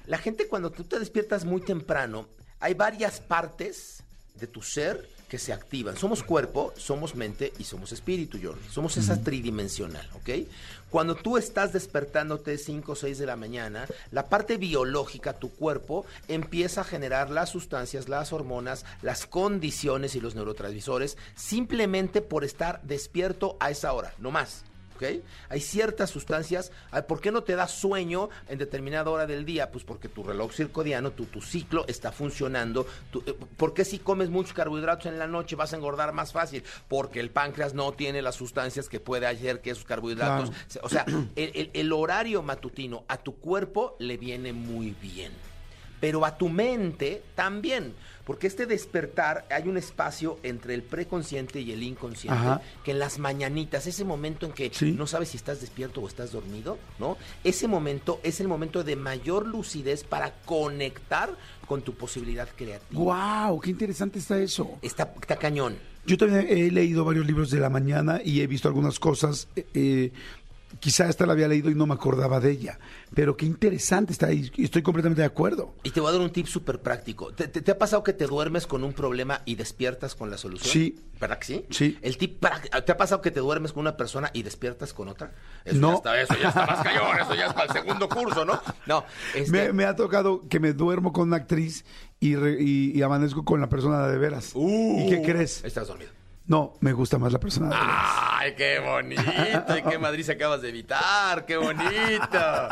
La 0.07 0.19
gente 0.19 0.49
cuando 0.49 0.71
tú 0.71 0.83
te 0.85 0.99
despiertas 0.99 1.45
muy 1.45 1.61
temprano, 1.61 2.26
hay 2.61 2.75
varias 2.75 3.21
partes 3.21 4.02
de 4.35 4.47
tu 4.49 4.62
ser 4.62 5.09
que 5.28 5.38
se 5.38 5.52
activan. 5.52 5.97
Somos 5.97 6.23
cuerpo, 6.23 6.73
somos 6.76 7.14
mente 7.14 7.52
y 7.58 7.64
somos 7.64 7.92
espíritu, 7.92 8.38
Jordi. 8.42 8.66
Somos 8.70 8.97
esa 8.97 9.23
tridimensional, 9.23 10.08
¿ok? 10.14 10.47
Cuando 10.90 11.14
tú 11.14 11.37
estás 11.37 11.73
despertándote 11.73 12.56
5 12.56 12.92
o 12.92 12.97
6 12.97 13.18
de 13.18 13.26
la 13.26 13.37
mañana, 13.37 13.87
la 14.11 14.28
parte 14.28 14.56
biológica, 14.56 15.35
tu 15.35 15.50
cuerpo, 15.50 16.06
empieza 16.28 16.80
a 16.80 16.85
generar 16.85 17.30
las 17.30 17.50
sustancias, 17.50 18.08
las 18.08 18.32
hormonas, 18.32 18.87
las 19.02 19.26
condiciones 19.26 20.14
y 20.14 20.20
los 20.20 20.35
neurotransmisores 20.35 21.18
simplemente 21.37 22.23
por 22.23 22.44
estar 22.44 22.80
despierto 22.82 23.56
a 23.61 23.70
esa 23.70 23.92
hora, 23.92 24.14
no 24.18 24.30
más. 24.30 24.64
¿Ok? 24.99 25.23
Hay 25.49 25.61
ciertas 25.61 26.11
sustancias. 26.11 26.73
¿Por 27.07 27.21
qué 27.21 27.31
no 27.31 27.43
te 27.45 27.55
da 27.55 27.69
sueño 27.69 28.28
en 28.49 28.59
determinada 28.59 29.09
hora 29.11 29.26
del 29.26 29.45
día? 29.45 29.71
Pues 29.71 29.85
porque 29.85 30.09
tu 30.09 30.25
reloj 30.25 30.52
circadiano, 30.52 31.12
tu, 31.12 31.26
tu 31.26 31.40
ciclo 31.40 31.85
está 31.87 32.11
funcionando. 32.11 32.87
Tu- 33.12 33.23
eh, 33.26 33.35
¿Por 33.57 33.75
qué 33.75 33.85
si 33.85 34.00
comes 34.00 34.28
muchos 34.28 34.52
carbohidratos 34.52 35.07
en 35.07 35.19
la 35.19 35.26
noche 35.28 35.55
vas 35.57 35.73
a 35.73 35.76
engordar 35.76 36.12
más 36.12 36.33
fácil? 36.33 36.64
Porque 36.88 37.21
el 37.21 37.31
páncreas 37.31 37.75
no 37.75 37.93
tiene 37.93 38.23
las 38.23 38.35
sustancias 38.35 38.88
que 38.88 38.99
puede 38.99 39.26
hacer 39.26 39.61
que 39.61 39.71
esos 39.71 39.85
carbohidratos. 39.85 40.50
Claro. 40.50 40.87
O 40.87 40.88
sea, 40.88 41.05
el, 41.37 41.50
el- 41.55 41.71
el 41.73 41.93
horario 41.93 42.43
matutino 42.43 43.05
a 43.09 43.19
tu 43.19 43.37
cuerpo 43.37 43.95
le 44.00 44.17
viene 44.17 44.52
muy 44.52 44.97
bien. 45.00 45.33
Pero 46.00 46.25
a 46.25 46.37
tu 46.37 46.49
mente 46.49 47.23
también. 47.35 47.93
Porque 48.28 48.47
este 48.47 48.66
despertar, 48.66 49.47
hay 49.50 49.66
un 49.68 49.76
espacio 49.78 50.38
entre 50.42 50.75
el 50.75 50.82
preconsciente 50.82 51.61
y 51.62 51.73
el 51.73 51.82
inconsciente 51.82 52.38
Ajá. 52.38 52.61
que 52.85 52.90
en 52.92 52.99
las 53.00 53.18
mañanitas, 53.18 53.87
ese 53.87 54.04
momento 54.04 54.44
en 54.47 54.52
que 54.52 54.70
Sí. 54.73 54.92
no 54.92 55.06
sabes 55.06 55.30
si 55.30 55.38
estás 55.38 55.61
despierto 55.62 56.02
o 56.02 56.06
estás 56.06 56.30
dormido, 56.30 56.78
¿no? 56.99 57.16
Ese 57.42 57.66
momento 57.68 58.20
es 58.23 58.40
el 58.40 58.47
momento 58.47 58.85
de 58.85 58.97
mayor 58.97 59.47
lucidez 59.47 60.04
para 60.04 60.35
conectar 60.44 61.30
con 61.66 61.80
tu 61.82 61.94
posibilidad 61.94 62.47
creativa. 62.54 63.00
¡Guau! 63.02 63.61
¡Qué 63.61 63.70
interesante 63.70 64.18
está 64.18 64.38
eso! 64.38 64.78
Está, 64.82 65.12
está 65.20 65.37
cañón. 65.37 65.76
Yo 66.06 66.16
también 66.18 66.47
he 66.49 66.70
leído 66.70 67.04
varios 67.06 67.26
libros 67.26 67.50
de 67.50 67.61
la 67.61 67.70
mañana 67.70 68.20
y 68.25 68.42
he 68.42 68.47
visto 68.47 68.68
algunas 68.68 68.99
cosas. 69.00 69.49
eh, 69.56 69.66
eh, 69.75 70.12
quizá 70.80 71.08
esta 71.08 71.26
la 71.26 71.32
había 71.32 71.48
leído 71.48 71.70
y 71.70 71.75
no 71.75 71.87
me 71.87 71.94
acordaba 71.94 72.40
de 72.40 72.50
ella. 72.50 72.78
Pero 73.14 73.37
qué 73.37 73.46
interesante 73.46 74.12
está 74.12 74.26
ahí. 74.26 74.50
y 74.56 74.64
Estoy 74.64 74.82
completamente 74.82 75.22
de 75.22 75.26
acuerdo. 75.26 75.75
Y 75.82 75.90
te 75.90 76.00
voy 76.00 76.10
a 76.10 76.12
dar 76.12 76.20
un 76.20 76.30
tip 76.30 76.46
súper 76.46 76.80
práctico. 76.80 77.32
¿Te, 77.32 77.48
te, 77.48 77.62
te 77.62 77.70
ha 77.70 77.78
pasado 77.78 78.02
que 78.02 78.12
te 78.12 78.26
duermes 78.26 78.66
con 78.66 78.84
un 78.84 78.92
problema 78.92 79.42
y 79.44 79.54
despiertas 79.54 80.14
con 80.14 80.30
la 80.30 80.37
solución? 80.38 80.70
Sí. 80.72 81.00
¿Verdad 81.20 81.38
que 81.38 81.46
sí? 81.46 81.66
Sí. 81.70 81.98
El 82.02 82.16
tip 82.16 82.44
¿Te 82.84 82.92
ha 82.92 82.96
pasado 82.96 83.20
que 83.22 83.30
te 83.32 83.40
duermes 83.40 83.72
con 83.72 83.80
una 83.80 83.96
persona 83.96 84.30
y 84.32 84.42
despiertas 84.44 84.92
con 84.92 85.08
otra? 85.08 85.32
Eso 85.64 85.80
No. 85.80 85.90
Ya 85.90 85.94
está, 85.96 86.20
eso 86.22 86.34
ya 86.42 86.48
está 86.50 86.66
más 86.66 86.82
cañón, 86.84 87.18
eso 87.20 87.34
ya 87.34 87.46
es 87.46 87.52
para 87.54 87.64
el 87.66 87.72
segundo 87.72 88.08
curso, 88.10 88.44
¿no? 88.44 88.60
No. 88.87 89.04
este- 89.34 89.50
Me, 89.50 89.72
me 89.72 89.84
ha 89.84 89.96
tocado 89.96 90.46
que 90.48 90.60
me 90.60 90.75
duermo 90.75 91.12
con 91.12 91.28
una 91.28 91.38
actriz 91.38 91.84
y, 92.20 92.37
re- 92.37 92.56
y- 92.60 92.96
y 92.96 93.02
amanezco 93.02 93.44
con 93.44 93.60
la 93.60 93.68
persona 93.68 94.06
de 94.06 94.18
veras. 94.18 94.52
Uh. 94.54 95.00
¿Y 95.06 95.08
qué 95.10 95.22
crees? 95.22 95.64
Estás 95.64 95.88
dormido. 95.88 96.10
No, 96.49 96.75
me 96.81 96.93
gusta 96.95 97.19
más 97.19 97.33
la 97.33 97.38
persona. 97.38 97.71
¡Ay, 98.38 98.55
qué 98.57 98.78
bonito! 98.81 99.23
¿Y 99.76 99.83
qué 99.83 99.99
Madrid 99.99 100.25
se 100.25 100.33
acabas 100.33 100.62
de 100.62 100.71
evitar? 100.71 101.45
¡Qué 101.45 101.57
bonito! 101.59 102.69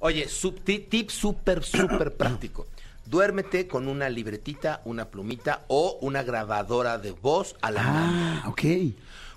Oye, 0.00 0.28
sub- 0.28 0.60
ti- 0.64 0.80
tip 0.80 1.10
súper, 1.10 1.62
súper 1.62 2.14
práctico. 2.14 2.66
Duérmete 3.06 3.66
con 3.68 3.86
una 3.88 4.08
libretita, 4.08 4.82
una 4.84 5.04
plumita 5.06 5.62
o 5.68 5.98
una 6.00 6.22
grabadora 6.24 6.98
de 6.98 7.12
voz 7.12 7.54
a 7.62 7.70
la 7.70 7.82
mano. 7.84 8.42
Ah, 8.44 8.48
ok. 8.48 8.62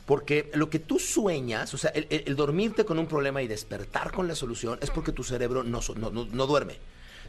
Porque 0.08 0.50
lo 0.56 0.70
que 0.70 0.80
tú 0.80 0.98
sueñas, 1.00 1.74
o 1.74 1.78
sea, 1.78 1.92
el, 1.92 2.08
el- 2.10 2.24
el 2.28 2.36
dormirte 2.36 2.86
con 2.86 2.98
un 3.00 3.06
problema 3.06 3.42
y 3.44 3.48
despertar 3.48 4.12
con 4.12 4.28
la 4.28 4.36
solución 4.36 4.80
es 4.82 4.90
porque 4.90 5.12
tu 5.12 5.24
cerebro 5.24 5.64
no, 5.64 5.80
no, 5.96 6.10
no- 6.10 6.26
no 6.26 6.48
duerme. 6.48 6.78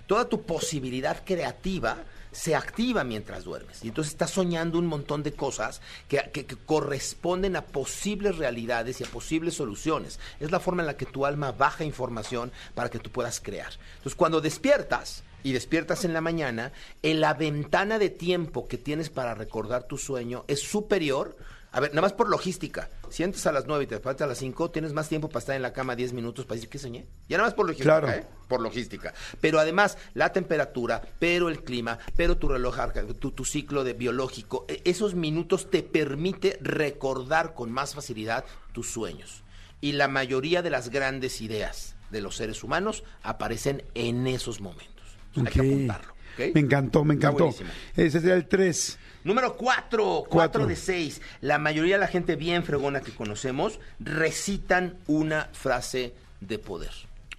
Toda 0.06 0.28
tu 0.28 0.42
posibilidad 0.42 1.22
creativa 1.24 1.98
se 2.34 2.56
activa 2.56 3.04
mientras 3.04 3.44
duermes. 3.44 3.84
Y 3.84 3.88
entonces 3.88 4.12
estás 4.12 4.30
soñando 4.30 4.78
un 4.78 4.86
montón 4.86 5.22
de 5.22 5.32
cosas 5.32 5.80
que, 6.08 6.46
corresponden 6.66 7.56
a 7.56 7.62
posibles 7.62 8.36
realidades 8.36 9.00
y 9.00 9.04
a 9.04 9.06
posibles 9.06 9.54
soluciones. 9.54 10.18
Es 10.40 10.50
la 10.50 10.60
forma 10.60 10.82
en 10.82 10.88
la 10.88 10.96
que 10.96 11.06
tu 11.06 11.24
alma 11.24 11.52
baja 11.52 11.84
información 11.84 12.50
para 12.74 12.90
que 12.90 12.98
tú 12.98 13.10
puedas 13.10 13.40
crear. 13.40 13.72
Entonces, 13.96 14.16
cuando 14.16 14.40
despiertas, 14.40 15.22
y 15.44 15.52
despiertas 15.52 16.04
en 16.06 16.14
la 16.14 16.22
mañana, 16.22 16.72
en 17.02 17.20
la 17.20 17.34
ventana 17.34 17.98
de 17.98 18.08
tiempo 18.08 18.66
que 18.66 18.78
tienes 18.78 19.10
para 19.10 19.34
recordar 19.34 19.84
tu 19.84 19.98
sueño 19.98 20.44
es 20.48 20.60
superior. 20.60 21.36
A 21.74 21.80
ver, 21.80 21.90
nada 21.90 22.02
más 22.02 22.12
por 22.12 22.28
logística. 22.30 22.88
Si 23.10 23.24
entras 23.24 23.46
a 23.46 23.52
las 23.52 23.66
9 23.66 23.84
y 23.84 23.86
te 23.88 23.96
despiertas 23.96 24.24
a 24.24 24.28
las 24.28 24.38
5, 24.38 24.70
tienes 24.70 24.92
más 24.92 25.08
tiempo 25.08 25.28
para 25.28 25.40
estar 25.40 25.56
en 25.56 25.62
la 25.62 25.72
cama 25.72 25.96
10 25.96 26.12
minutos 26.12 26.46
para 26.46 26.54
decir 26.54 26.70
que 26.70 26.78
soñé. 26.78 27.06
Ya 27.28 27.36
nada 27.36 27.48
más 27.48 27.54
por 27.54 27.66
logística, 27.66 27.98
Claro. 28.00 28.10
¿eh? 28.16 28.24
Por 28.48 28.60
logística. 28.60 29.12
Pero 29.40 29.58
además, 29.58 29.98
la 30.14 30.32
temperatura, 30.32 31.02
pero 31.18 31.48
el 31.48 31.64
clima, 31.64 31.98
pero 32.16 32.36
tu 32.38 32.48
reloj, 32.48 32.78
arca- 32.78 33.04
tu, 33.18 33.32
tu 33.32 33.44
ciclo 33.44 33.82
de 33.82 33.92
biológico, 33.94 34.64
e- 34.68 34.82
esos 34.84 35.14
minutos 35.16 35.68
te 35.68 35.82
permite 35.82 36.58
recordar 36.62 37.54
con 37.54 37.72
más 37.72 37.94
facilidad 37.94 38.44
tus 38.72 38.90
sueños. 38.92 39.42
Y 39.80 39.92
la 39.92 40.06
mayoría 40.08 40.62
de 40.62 40.70
las 40.70 40.88
grandes 40.90 41.40
ideas 41.40 41.96
de 42.10 42.20
los 42.20 42.36
seres 42.36 42.62
humanos 42.62 43.02
aparecen 43.22 43.82
en 43.94 44.26
esos 44.28 44.60
momentos. 44.60 45.04
Hay 45.36 45.44
que 45.46 45.58
apuntarlo. 45.60 46.13
Me 46.38 46.60
encantó, 46.60 47.04
me 47.04 47.14
encantó. 47.14 47.54
Ese 47.96 48.20
sería 48.20 48.34
el 48.34 48.46
3. 48.46 48.98
Número 49.24 49.56
cuatro, 49.56 50.04
Cuatro. 50.28 50.28
cuatro 50.30 50.66
de 50.66 50.76
seis. 50.76 51.22
La 51.40 51.58
mayoría 51.58 51.94
de 51.94 52.00
la 52.00 52.08
gente 52.08 52.36
bien 52.36 52.62
fregona 52.62 53.00
que 53.00 53.10
conocemos 53.12 53.78
recitan 53.98 54.96
una 55.06 55.48
frase 55.52 56.12
de 56.40 56.58
poder. 56.58 56.90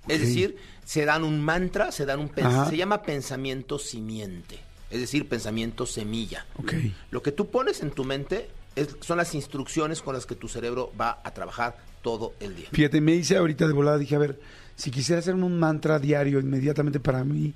Es 0.08 0.20
decir, 0.22 0.58
se 0.84 1.06
dan 1.06 1.24
un 1.24 1.40
mantra, 1.42 1.92
se 1.92 2.06
dan 2.06 2.20
un 2.20 2.32
Ajá. 2.42 2.70
se 2.70 2.78
llama 2.78 3.02
pensamiento 3.04 3.80
simiente, 3.80 4.60
es 4.92 5.00
decir, 5.00 5.28
pensamiento 5.28 5.86
semilla. 5.86 6.46
Ok. 6.58 6.74
Lo 7.12 7.22
que 7.24 7.32
tú 7.32 7.50
pones 7.50 7.82
en 7.82 7.92
tu 7.92 8.04
mente 8.04 8.48
es- 8.76 8.96
son 9.02 9.18
las 9.18 9.34
instrucciones 9.36 10.02
con 10.02 10.14
las 10.16 10.26
que 10.26 10.36
tu 10.36 10.48
cerebro 10.48 10.92
va 11.00 11.20
a 11.24 11.34
trabajar 11.34 11.78
todo 12.04 12.34
el 12.40 12.56
día. 12.56 12.70
Fíjate, 12.72 13.02
me 13.02 13.14
hice 13.16 13.38
ahorita 13.38 13.68
de 13.68 13.74
volada, 13.74 13.98
dije, 13.98 14.16
a 14.16 14.20
ver, 14.20 14.40
si 14.76 14.92
quisiera 14.92 15.20
hacerme 15.20 15.44
un 15.46 15.58
mantra 15.60 16.00
diario 16.00 16.40
inmediatamente 16.40 17.00
para 17.00 17.24
mí, 17.24 17.54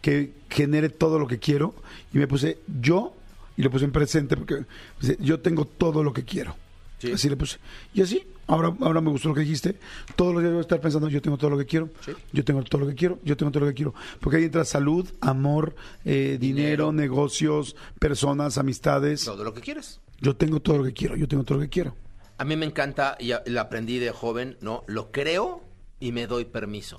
que 0.00 0.32
genere 0.48 0.88
todo 0.88 1.18
lo 1.18 1.26
que 1.26 1.38
quiero, 1.38 1.74
y 2.12 2.18
me 2.18 2.26
puse 2.26 2.58
yo, 2.80 3.14
y 3.56 3.62
lo 3.62 3.70
puse 3.70 3.84
en 3.84 3.92
presente, 3.92 4.36
porque 4.36 4.64
puse, 4.98 5.16
yo 5.20 5.40
tengo 5.40 5.64
todo 5.64 6.02
lo 6.02 6.12
que 6.12 6.24
quiero. 6.24 6.56
Sí. 6.98 7.12
Así 7.12 7.28
le 7.30 7.36
puse. 7.36 7.58
Y 7.94 8.02
así, 8.02 8.22
ahora, 8.46 8.74
ahora 8.80 9.00
me 9.00 9.10
gustó 9.10 9.30
lo 9.30 9.34
que 9.34 9.40
dijiste, 9.40 9.76
todos 10.16 10.34
los 10.34 10.42
días 10.42 10.52
voy 10.52 10.58
a 10.58 10.62
estar 10.62 10.80
pensando, 10.80 11.08
yo 11.08 11.22
tengo 11.22 11.38
todo 11.38 11.50
lo 11.50 11.58
que 11.58 11.64
quiero, 11.66 11.88
Sí. 12.04 12.12
yo 12.32 12.44
tengo 12.44 12.62
todo 12.62 12.82
lo 12.82 12.86
que 12.88 12.94
quiero, 12.94 13.18
yo 13.24 13.36
tengo 13.36 13.50
todo 13.50 13.60
lo 13.64 13.68
que 13.70 13.74
quiero. 13.74 13.94
Porque 14.20 14.36
ahí 14.36 14.44
entra 14.44 14.64
salud, 14.64 15.08
amor, 15.20 15.74
eh, 16.04 16.36
dinero, 16.38 16.92
negocios, 16.92 17.74
personas, 17.98 18.58
amistades. 18.58 19.24
Todo 19.24 19.44
lo 19.44 19.54
que 19.54 19.60
quieres. 19.62 20.00
Yo 20.20 20.36
tengo 20.36 20.60
todo 20.60 20.78
lo 20.78 20.84
que 20.84 20.92
quiero, 20.92 21.16
yo 21.16 21.26
tengo 21.26 21.42
todo 21.44 21.56
lo 21.58 21.64
que 21.64 21.70
quiero. 21.70 21.94
A 22.36 22.44
mí 22.44 22.54
me 22.56 22.66
encanta, 22.66 23.16
y 23.18 23.32
lo 23.46 23.60
aprendí 23.60 23.98
de 23.98 24.10
joven, 24.12 24.56
¿no? 24.60 24.84
Lo 24.86 25.10
creo 25.10 25.62
y 26.00 26.12
me 26.12 26.26
doy 26.26 26.44
permiso. 26.46 26.98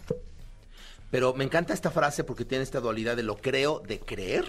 Pero 1.10 1.34
me 1.34 1.44
encanta 1.44 1.74
esta 1.74 1.92
frase 1.92 2.24
porque 2.24 2.46
tiene 2.46 2.64
esta 2.64 2.80
dualidad 2.80 3.18
de 3.18 3.24
lo 3.24 3.36
creo 3.38 3.82
de 3.86 4.00
creer 4.00 4.46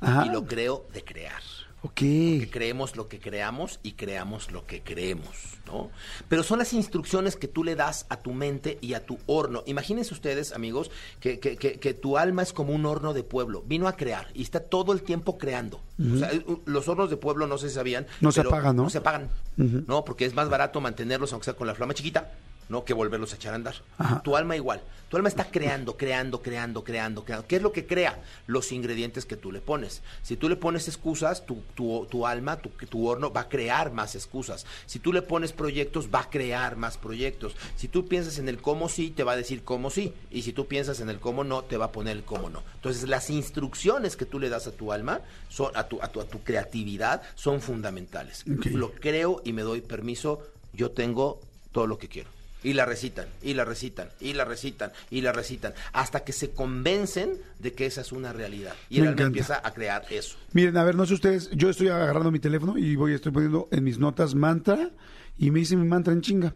Ajá. 0.00 0.26
y 0.26 0.30
lo 0.30 0.44
creo 0.46 0.86
de 0.92 1.04
crear. 1.04 1.40
Ok. 1.82 1.94
Que 1.94 2.48
creemos 2.52 2.94
lo 2.96 3.08
que 3.08 3.20
creamos 3.20 3.80
y 3.82 3.92
creamos 3.92 4.50
lo 4.50 4.66
que 4.66 4.82
creemos, 4.82 5.30
¿no? 5.66 5.90
Pero 6.28 6.42
son 6.42 6.58
las 6.58 6.74
instrucciones 6.74 7.36
que 7.36 7.48
tú 7.48 7.64
le 7.64 7.74
das 7.74 8.04
a 8.10 8.18
tu 8.18 8.34
mente 8.34 8.76
y 8.82 8.92
a 8.92 9.06
tu 9.06 9.18
horno. 9.24 9.62
Imagínense 9.64 10.12
ustedes, 10.12 10.52
amigos, 10.52 10.90
que, 11.20 11.38
que- 11.40 11.56
que- 11.56 11.78
que 11.80 11.94
tu 11.94 12.18
alma 12.18 12.42
es 12.42 12.52
como 12.52 12.74
un 12.74 12.84
horno 12.84 13.14
de 13.14 13.22
pueblo. 13.22 13.62
Vino 13.66 13.88
a 13.88 13.96
crear 13.96 14.26
y 14.34 14.42
está 14.42 14.60
todo 14.60 14.92
el 14.92 15.02
tiempo 15.02 15.38
creando. 15.38 15.80
O 16.14 16.18
sea, 16.18 16.30
los 16.66 16.86
hornos 16.88 17.08
de 17.08 17.16
pueblo, 17.16 17.46
no 17.46 17.56
si 17.56 17.70
sabían. 17.70 18.06
No 18.20 18.30
se 18.30 18.42
apagan, 18.42 18.76
¿no? 18.76 18.82
No 18.82 18.90
se 18.90 18.98
apagan, 18.98 19.30
¿no? 19.56 20.04
Porque 20.04 20.26
es 20.26 20.34
más 20.34 20.50
barato 20.50 20.82
mantenerlos, 20.82 21.32
aunque 21.32 21.46
sea 21.46 21.54
con 21.54 21.66
la 21.66 21.74
flama 21.74 21.94
chiquita, 21.94 22.30
¿no? 22.70 22.84
Que 22.84 22.94
volverlos 22.94 23.32
a 23.32 23.36
echar 23.36 23.52
a 23.52 23.56
andar. 23.56 23.74
Ajá. 23.98 24.22
Tu 24.22 24.36
alma 24.36 24.56
igual. 24.56 24.80
Tu 25.10 25.16
alma 25.16 25.28
está 25.28 25.50
creando, 25.50 25.96
creando, 25.96 26.40
creando, 26.40 26.84
creando, 26.84 27.24
creando. 27.24 27.46
¿Qué 27.48 27.56
es 27.56 27.62
lo 27.62 27.72
que 27.72 27.84
crea? 27.84 28.22
Los 28.46 28.70
ingredientes 28.70 29.26
que 29.26 29.36
tú 29.36 29.50
le 29.50 29.60
pones. 29.60 30.02
Si 30.22 30.36
tú 30.36 30.48
le 30.48 30.54
pones 30.54 30.86
excusas, 30.86 31.44
tu, 31.44 31.62
tu, 31.74 32.06
tu 32.08 32.28
alma, 32.28 32.58
tu, 32.58 32.68
tu 32.68 33.08
horno 33.08 33.32
va 33.32 33.42
a 33.42 33.48
crear 33.48 33.92
más 33.92 34.14
excusas. 34.14 34.66
Si 34.86 35.00
tú 35.00 35.12
le 35.12 35.22
pones 35.22 35.52
proyectos, 35.52 36.10
va 36.14 36.20
a 36.20 36.30
crear 36.30 36.76
más 36.76 36.96
proyectos. 36.96 37.56
Si 37.74 37.88
tú 37.88 38.06
piensas 38.06 38.38
en 38.38 38.48
el 38.48 38.62
cómo 38.62 38.88
sí, 38.88 39.10
te 39.10 39.24
va 39.24 39.32
a 39.32 39.36
decir 39.36 39.64
cómo 39.64 39.90
sí. 39.90 40.14
Y 40.30 40.42
si 40.42 40.52
tú 40.52 40.66
piensas 40.66 41.00
en 41.00 41.10
el 41.10 41.18
cómo 41.18 41.42
no, 41.42 41.62
te 41.64 41.76
va 41.76 41.86
a 41.86 41.92
poner 41.92 42.16
el 42.16 42.22
cómo 42.22 42.48
no. 42.48 42.62
Entonces, 42.76 43.08
las 43.08 43.30
instrucciones 43.30 44.16
que 44.16 44.26
tú 44.26 44.38
le 44.38 44.48
das 44.48 44.68
a 44.68 44.72
tu 44.72 44.92
alma, 44.92 45.22
son, 45.48 45.72
a, 45.74 45.88
tu, 45.88 46.00
a, 46.02 46.12
tu, 46.12 46.20
a 46.20 46.24
tu 46.24 46.44
creatividad, 46.44 47.22
son 47.34 47.60
fundamentales. 47.60 48.44
Lo 48.46 48.92
creo 48.92 49.42
y 49.44 49.52
me 49.52 49.62
doy 49.62 49.80
permiso. 49.80 50.40
Yo 50.72 50.92
tengo 50.92 51.40
todo 51.72 51.88
lo 51.88 51.98
que 51.98 52.08
quiero. 52.08 52.30
Y 52.62 52.74
la 52.74 52.84
recitan, 52.84 53.26
y 53.42 53.54
la 53.54 53.64
recitan, 53.64 54.10
y 54.20 54.34
la 54.34 54.44
recitan, 54.44 54.92
y 55.10 55.22
la 55.22 55.32
recitan, 55.32 55.72
hasta 55.92 56.24
que 56.24 56.32
se 56.32 56.50
convencen 56.50 57.32
de 57.58 57.72
que 57.72 57.86
esa 57.86 58.02
es 58.02 58.12
una 58.12 58.32
realidad. 58.34 58.74
Y 58.90 59.00
el 59.00 59.08
alma 59.08 59.22
empieza 59.22 59.60
a 59.64 59.72
crear 59.72 60.04
eso. 60.10 60.36
Miren, 60.52 60.76
a 60.76 60.84
ver, 60.84 60.94
no 60.94 61.06
sé 61.06 61.14
ustedes, 61.14 61.48
yo 61.52 61.70
estoy 61.70 61.88
agarrando 61.88 62.30
mi 62.30 62.38
teléfono 62.38 62.76
y 62.76 62.96
voy, 62.96 63.14
estoy 63.14 63.32
poniendo 63.32 63.68
en 63.70 63.82
mis 63.84 63.98
notas 63.98 64.34
mantra 64.34 64.90
y 65.38 65.50
me 65.50 65.60
hice 65.60 65.74
mi 65.76 65.86
mantra 65.88 66.12
en 66.12 66.20
chinga. 66.20 66.54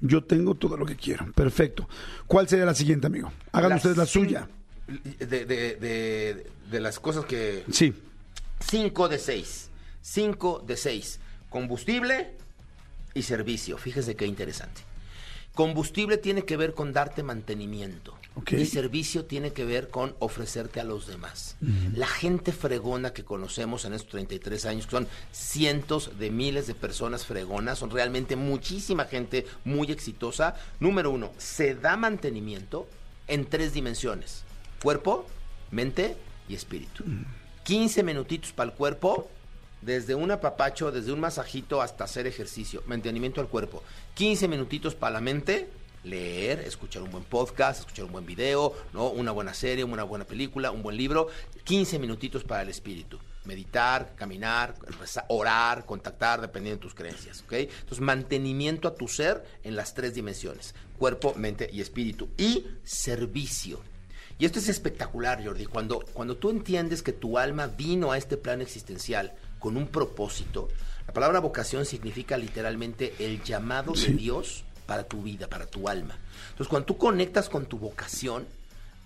Yo 0.00 0.24
tengo 0.24 0.56
todo 0.56 0.76
lo 0.76 0.84
que 0.84 0.96
quiero. 0.96 1.30
Perfecto. 1.32 1.88
¿Cuál 2.26 2.48
sería 2.48 2.64
la 2.66 2.74
siguiente, 2.74 3.06
amigo? 3.06 3.32
Hagan 3.52 3.74
ustedes 3.74 3.96
la 3.96 4.06
suya. 4.06 4.48
De, 5.20 5.46
de- 5.46 5.46
de- 5.46 6.46
de 6.70 6.80
las 6.80 6.98
cosas 6.98 7.24
que... 7.26 7.64
Sí. 7.70 7.94
5 8.68 9.08
de 9.08 9.18
6. 9.18 9.70
5 10.02 10.64
de 10.66 10.76
6. 10.76 11.20
Combustible 11.48 12.32
y 13.14 13.22
servicio. 13.22 13.78
Fíjese 13.78 14.16
qué 14.16 14.26
interesante. 14.26 14.82
Combustible 15.54 16.18
tiene 16.18 16.44
que 16.44 16.56
ver 16.56 16.74
con 16.74 16.92
darte 16.92 17.22
mantenimiento. 17.22 18.14
Ok. 18.36 18.52
Y 18.52 18.66
servicio 18.66 19.24
tiene 19.24 19.52
que 19.52 19.64
ver 19.64 19.88
con 19.88 20.16
ofrecerte 20.18 20.80
a 20.80 20.84
los 20.84 21.06
demás. 21.06 21.56
La 21.94 22.08
gente 22.08 22.50
fregona 22.52 23.12
que 23.12 23.24
conocemos 23.24 23.84
en 23.84 23.94
estos 23.94 24.10
33 24.10 24.66
años, 24.66 24.86
que 24.86 24.90
son 24.90 25.06
cientos 25.30 26.18
de 26.18 26.30
miles 26.30 26.66
de 26.66 26.74
personas 26.74 27.24
fregonas, 27.24 27.78
son 27.78 27.90
realmente 27.90 28.34
muchísima 28.34 29.04
gente 29.04 29.46
muy 29.64 29.92
exitosa. 29.92 30.56
Número 30.80 31.12
uno, 31.12 31.30
se 31.38 31.76
da 31.76 31.96
mantenimiento 31.96 32.88
en 33.28 33.44
tres 33.44 33.72
dimensiones. 33.72 34.42
Cuerpo, 34.82 35.26
mente 35.70 36.16
y 36.48 36.54
espíritu. 36.54 37.04
15 37.62 38.02
minutitos 38.02 38.52
para 38.52 38.70
el 38.70 38.76
cuerpo, 38.76 39.30
desde 39.84 40.14
un 40.14 40.30
apapacho, 40.30 40.90
desde 40.90 41.12
un 41.12 41.20
masajito 41.20 41.82
hasta 41.82 42.04
hacer 42.04 42.26
ejercicio, 42.26 42.82
mantenimiento 42.86 43.40
al 43.40 43.48
cuerpo. 43.48 43.82
15 44.14 44.48
minutitos 44.48 44.94
para 44.94 45.14
la 45.14 45.20
mente, 45.20 45.68
leer, 46.04 46.60
escuchar 46.60 47.02
un 47.02 47.10
buen 47.10 47.24
podcast, 47.24 47.80
escuchar 47.80 48.04
un 48.06 48.12
buen 48.12 48.26
video, 48.26 48.74
¿no? 48.92 49.10
una 49.10 49.32
buena 49.32 49.54
serie, 49.54 49.84
una 49.84 50.04
buena 50.04 50.24
película, 50.24 50.70
un 50.70 50.82
buen 50.82 50.96
libro. 50.96 51.28
15 51.64 51.98
minutitos 51.98 52.44
para 52.44 52.62
el 52.62 52.68
espíritu. 52.68 53.18
Meditar, 53.44 54.14
caminar, 54.14 54.74
orar, 55.28 55.84
contactar, 55.84 56.40
dependiendo 56.40 56.78
de 56.78 56.82
tus 56.82 56.94
creencias. 56.94 57.42
¿ok? 57.42 57.52
Entonces, 57.52 58.00
mantenimiento 58.00 58.88
a 58.88 58.94
tu 58.94 59.06
ser 59.06 59.44
en 59.62 59.76
las 59.76 59.92
tres 59.92 60.14
dimensiones: 60.14 60.74
cuerpo, 60.98 61.34
mente 61.36 61.68
y 61.70 61.82
espíritu. 61.82 62.30
Y 62.38 62.66
servicio. 62.84 63.80
Y 64.38 64.46
esto 64.46 64.58
es 64.58 64.68
espectacular, 64.68 65.44
Jordi. 65.44 65.66
Cuando, 65.66 66.00
cuando 66.12 66.36
tú 66.36 66.50
entiendes 66.50 67.02
que 67.02 67.12
tu 67.12 67.38
alma 67.38 67.66
vino 67.66 68.12
a 68.12 68.18
este 68.18 68.36
plano 68.36 68.62
existencial 68.62 69.34
con 69.64 69.78
un 69.78 69.86
propósito, 69.88 70.68
la 71.06 71.14
palabra 71.14 71.40
vocación 71.40 71.86
significa 71.86 72.36
literalmente 72.36 73.14
el 73.18 73.42
llamado 73.42 73.94
Sí. 73.94 74.08
de 74.08 74.18
Dios 74.18 74.62
para 74.84 75.04
tu 75.04 75.22
vida, 75.22 75.48
para 75.48 75.64
tu 75.64 75.88
alma. 75.88 76.18
Entonces, 76.50 76.68
cuando 76.68 76.84
tú 76.84 76.98
conectas 76.98 77.48
con 77.48 77.64
tu 77.64 77.78
vocación, 77.78 78.46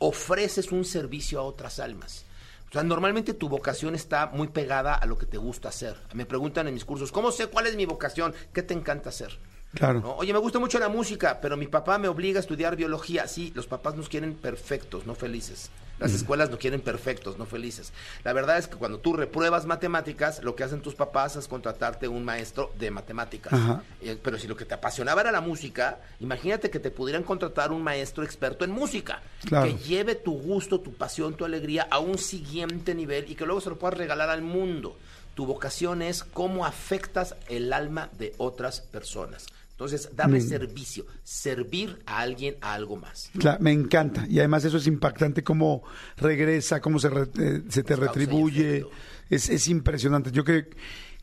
ofreces 0.00 0.72
un 0.72 0.84
servicio 0.84 1.38
a 1.38 1.44
otras 1.44 1.78
almas. 1.78 2.24
O 2.70 2.72
sea, 2.72 2.82
normalmente 2.82 3.34
tu 3.34 3.48
vocación 3.48 3.94
está 3.94 4.26
muy 4.26 4.48
pegada 4.48 4.94
a 4.94 5.06
lo 5.06 5.16
que 5.16 5.26
te 5.26 5.38
gusta 5.38 5.68
hacer. 5.68 5.96
Me 6.12 6.26
preguntan 6.26 6.66
en 6.66 6.74
mis 6.74 6.84
cursos, 6.84 7.12
¿cómo 7.12 7.30
sé 7.30 7.46
cuál 7.46 7.68
es 7.68 7.76
mi 7.76 7.86
vocación? 7.86 8.34
¿Qué 8.52 8.64
te 8.64 8.74
encanta 8.74 9.10
hacer? 9.10 9.38
Claro. 9.74 10.00
¿No? 10.00 10.16
Oye, 10.16 10.32
me 10.32 10.40
gusta 10.40 10.58
mucho 10.58 10.80
la 10.80 10.88
música, 10.88 11.38
pero 11.40 11.56
mi 11.56 11.68
papá 11.68 11.98
me 11.98 12.08
obliga 12.08 12.38
a 12.38 12.40
estudiar 12.40 12.74
biología. 12.74 13.28
Sí, 13.28 13.52
los 13.54 13.68
papás 13.68 13.94
nos 13.94 14.08
quieren 14.08 14.34
perfectos, 14.34 15.06
no 15.06 15.14
felices. 15.14 15.70
Las 15.98 16.12
escuelas 16.12 16.50
no 16.50 16.58
quieren 16.58 16.80
perfectos, 16.80 17.38
no 17.38 17.46
felices. 17.46 17.92
La 18.24 18.32
verdad 18.32 18.58
es 18.58 18.68
que 18.68 18.76
cuando 18.76 18.98
tú 18.98 19.12
repruebas 19.14 19.66
matemáticas, 19.66 20.42
lo 20.42 20.54
que 20.54 20.64
hacen 20.64 20.80
tus 20.80 20.94
papás 20.94 21.36
es 21.36 21.48
contratarte 21.48 22.08
un 22.08 22.24
maestro 22.24 22.72
de 22.78 22.90
matemáticas. 22.90 23.52
Eh, 24.00 24.16
Pero 24.22 24.38
si 24.38 24.46
lo 24.46 24.56
que 24.56 24.64
te 24.64 24.74
apasionaba 24.74 25.20
era 25.20 25.32
la 25.32 25.40
música, 25.40 25.98
imagínate 26.20 26.70
que 26.70 26.78
te 26.78 26.90
pudieran 26.90 27.22
contratar 27.22 27.72
un 27.72 27.82
maestro 27.82 28.22
experto 28.24 28.64
en 28.64 28.70
música. 28.70 29.22
Claro. 29.44 29.66
Que 29.66 29.74
lleve 29.76 30.14
tu 30.14 30.32
gusto, 30.38 30.80
tu 30.80 30.92
pasión, 30.94 31.34
tu 31.34 31.44
alegría 31.44 31.88
a 31.90 31.98
un 31.98 32.18
siguiente 32.18 32.94
nivel 32.94 33.30
y 33.30 33.34
que 33.34 33.44
luego 33.44 33.60
se 33.60 33.70
lo 33.70 33.78
puedas 33.78 33.98
regalar 33.98 34.30
al 34.30 34.42
mundo. 34.42 34.96
Tu 35.34 35.46
vocación 35.46 36.02
es 36.02 36.24
cómo 36.24 36.66
afectas 36.66 37.36
el 37.48 37.72
alma 37.72 38.10
de 38.18 38.34
otras 38.38 38.80
personas. 38.80 39.46
Entonces, 39.78 40.08
darle 40.16 40.40
servicio, 40.40 41.06
servir 41.22 42.02
a 42.04 42.18
alguien 42.18 42.56
a 42.60 42.74
algo 42.74 42.96
más. 42.96 43.30
Claro, 43.38 43.58
me 43.62 43.70
encanta. 43.70 44.26
Y 44.28 44.40
además 44.40 44.64
eso 44.64 44.76
es 44.76 44.88
impactante 44.88 45.44
cómo 45.44 45.84
regresa, 46.16 46.80
cómo 46.80 46.98
se, 46.98 47.08
re- 47.08 47.28
eh, 47.38 47.62
se 47.68 47.84
te 47.84 47.94
Causa 47.94 48.06
retribuye. 48.12 48.84
Es, 49.30 49.48
es 49.48 49.68
impresionante. 49.68 50.32
Yo 50.32 50.42
que 50.42 50.68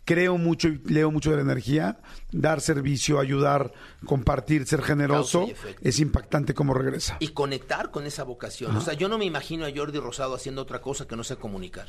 creo 0.06 0.38
mucho 0.38 0.70
y 0.70 0.78
leo 0.86 1.12
mucho 1.12 1.32
de 1.32 1.36
la 1.36 1.42
energía, 1.42 2.00
dar 2.32 2.62
servicio, 2.62 3.20
ayudar, 3.20 3.74
compartir, 4.06 4.66
ser 4.66 4.82
generoso, 4.84 5.50
es 5.82 6.00
impactante 6.00 6.54
cómo 6.54 6.74
regresa. 6.74 7.18
Y 7.20 7.30
conectar 7.30 7.92
con 7.92 8.06
esa 8.06 8.24
vocación. 8.24 8.74
O 8.78 8.80
sea, 8.80 8.94
yo 8.94 9.10
no 9.10 9.18
me 9.18 9.26
imagino 9.26 9.66
a 9.66 9.70
Jordi 9.76 10.00
Rosado 10.00 10.34
haciendo 10.34 10.62
otra 10.62 10.80
cosa 10.80 11.06
que 11.06 11.18
no 11.18 11.26
sea 11.26 11.36
comunicar. 11.36 11.88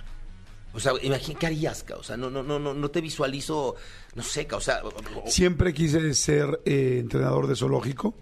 O 0.77 0.81
sea, 0.81 0.93
imagina, 1.03 1.39
¿qué 1.39 1.47
harías, 1.47 1.83
ca? 1.83 1.97
O 1.97 2.03
sea, 2.03 2.17
no, 2.19 2.29
no, 2.29 2.43
no, 2.43 2.59
no, 2.59 2.91
te 2.91 3.01
visualizo, 3.01 3.75
no 4.15 4.23
sé, 4.23 4.47
o 4.53 4.61
sea, 4.61 4.83
Siempre 5.27 5.73
quise 5.73 6.13
ser 6.13 6.61
eh, 6.67 6.99
entrenador 7.01 7.47
de 7.47 7.57
zoológico, 7.57 8.15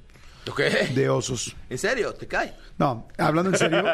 ¿o 0.49 0.55
¿qué? 0.55 0.71
de 0.95 1.09
osos. 1.09 1.57
¿En 1.69 1.79
serio? 1.79 2.15
¿Te 2.15 2.29
cae? 2.29 2.55
No, 2.79 3.09
hablando 3.19 3.51
en 3.51 3.59
serio, 3.59 3.85